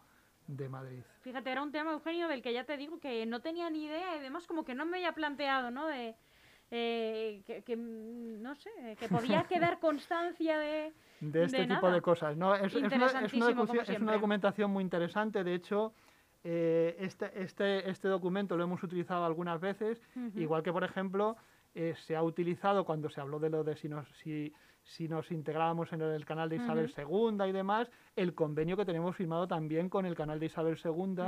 de 0.46 0.68
Madrid. 0.68 1.02
Fíjate, 1.20 1.50
era 1.50 1.62
un 1.62 1.72
tema, 1.72 1.92
Eugenio, 1.92 2.28
del 2.28 2.42
que 2.42 2.52
ya 2.52 2.64
te 2.64 2.76
digo 2.76 2.98
que 2.98 3.24
no 3.26 3.40
tenía 3.40 3.70
ni 3.70 3.84
idea 3.84 4.16
y 4.16 4.18
además 4.18 4.46
como 4.46 4.64
que 4.64 4.74
no 4.74 4.84
me 4.86 4.98
había 4.98 5.12
planteado, 5.12 5.70
¿no? 5.70 5.86
De, 5.86 6.16
eh, 6.74 7.42
que, 7.46 7.76
no 7.76 8.54
sé, 8.54 8.70
que 8.98 9.06
podía 9.06 9.44
quedar 9.48 9.78
constancia 9.78 10.58
de... 10.58 10.92
De 11.20 11.44
este 11.44 11.66
tipo 11.66 11.90
de 11.90 12.00
cosas. 12.00 12.34
No, 12.34 12.54
es, 12.54 12.74
es, 12.74 12.74
una, 12.74 13.06
es, 13.06 13.32
una, 14.00 14.12
documentación 14.14 14.70
muy 14.70 14.82
interesante, 14.82 15.44
de 15.44 15.54
hecho... 15.54 15.92
Eh, 16.44 16.96
este, 16.98 17.30
este, 17.40 17.88
este 17.88 18.08
documento 18.08 18.56
lo 18.56 18.64
hemos 18.64 18.82
utilizado 18.82 19.24
algunas 19.24 19.60
veces, 19.60 20.02
igual 20.34 20.64
que, 20.64 20.72
por 20.72 20.82
ejemplo, 20.82 21.36
eh, 21.72 21.94
se 22.04 22.16
ha 22.16 22.22
utilizado 22.24 22.84
cuando 22.84 23.08
se 23.10 23.20
habló 23.20 23.38
de 23.38 23.48
lo 23.48 23.62
de 23.62 23.76
si, 23.76 23.88
nos, 23.88 24.08
si, 24.24 24.52
si 24.84 25.08
nos 25.08 25.30
integrábamos 25.30 25.92
en 25.92 26.02
el 26.02 26.24
canal 26.24 26.48
de 26.48 26.56
Isabel 26.56 26.92
II 26.96 27.48
y 27.48 27.52
demás, 27.52 27.90
el 28.16 28.34
convenio 28.34 28.76
que 28.76 28.84
tenemos 28.84 29.16
firmado 29.16 29.46
también 29.46 29.88
con 29.88 30.06
el 30.06 30.14
canal 30.14 30.40
de 30.40 30.46
Isabel 30.46 30.78
II 30.82 31.24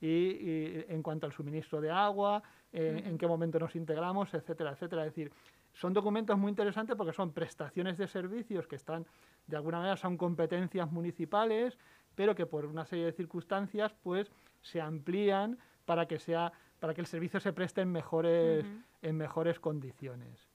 y, 0.00 0.84
en 0.88 1.02
cuanto 1.02 1.26
al 1.26 1.32
suministro 1.32 1.80
de 1.80 1.90
agua, 1.90 2.42
eh, 2.72 3.02
en 3.04 3.16
qué 3.16 3.26
momento 3.26 3.58
nos 3.58 3.76
integramos, 3.76 4.34
etcétera, 4.34 4.72
etcétera. 4.72 5.06
Es 5.06 5.14
decir, 5.14 5.32
son 5.72 5.92
documentos 5.92 6.36
muy 6.38 6.50
interesantes 6.50 6.96
porque 6.96 7.12
son 7.12 7.32
prestaciones 7.32 7.96
de 7.96 8.08
servicios 8.08 8.66
que 8.66 8.76
están, 8.76 9.06
de 9.46 9.56
alguna 9.56 9.78
manera, 9.78 9.96
son 9.96 10.16
competencias 10.16 10.90
municipales, 10.90 11.78
pero 12.14 12.34
que 12.34 12.46
por 12.46 12.64
una 12.66 12.84
serie 12.84 13.06
de 13.06 13.12
circunstancias, 13.12 13.94
pues, 14.02 14.30
se 14.62 14.80
amplían 14.80 15.58
para 15.84 16.06
que 16.06 16.18
sea 16.18 16.52
para 16.80 16.94
que 16.94 17.00
el 17.00 17.06
servicio 17.06 17.40
se 17.40 17.52
preste 17.52 17.80
en 17.80 17.90
mejores, 17.90 18.66
en 19.02 19.16
mejores 19.16 19.58
condiciones. 19.58 20.46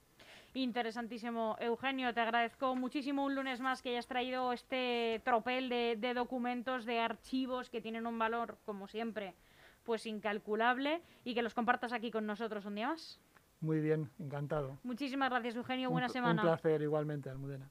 Interesantísimo. 0.53 1.55
Eugenio, 1.59 2.13
te 2.13 2.19
agradezco 2.19 2.75
muchísimo 2.75 3.23
un 3.25 3.35
lunes 3.35 3.61
más 3.61 3.81
que 3.81 3.89
hayas 3.89 4.07
traído 4.07 4.51
este 4.51 5.21
tropel 5.23 5.69
de, 5.69 6.13
documentos, 6.13 6.85
de 6.85 6.99
archivos 6.99 7.69
que 7.69 7.81
tienen 7.81 8.05
un 8.05 8.19
valor, 8.19 8.57
como 8.65 8.87
siempre, 8.87 9.33
pues 9.83 10.05
incalculable 10.05 11.01
y 11.23 11.33
que 11.33 11.41
los 11.41 11.53
compartas 11.53 11.93
aquí 11.93 12.11
con 12.11 12.25
nosotros 12.25 12.65
un 12.65 12.75
día 12.75 12.89
más. 12.89 13.19
Muy 13.61 13.79
bien, 13.79 14.09
encantado. 14.19 14.79
Muchísimas 14.83 15.29
gracias, 15.29 15.55
Eugenio. 15.55 15.89
Buena 15.89 16.09
semana. 16.09 16.41
Un 16.41 16.47
placer 16.47 16.81
igualmente, 16.81 17.29
Almudena. 17.29 17.69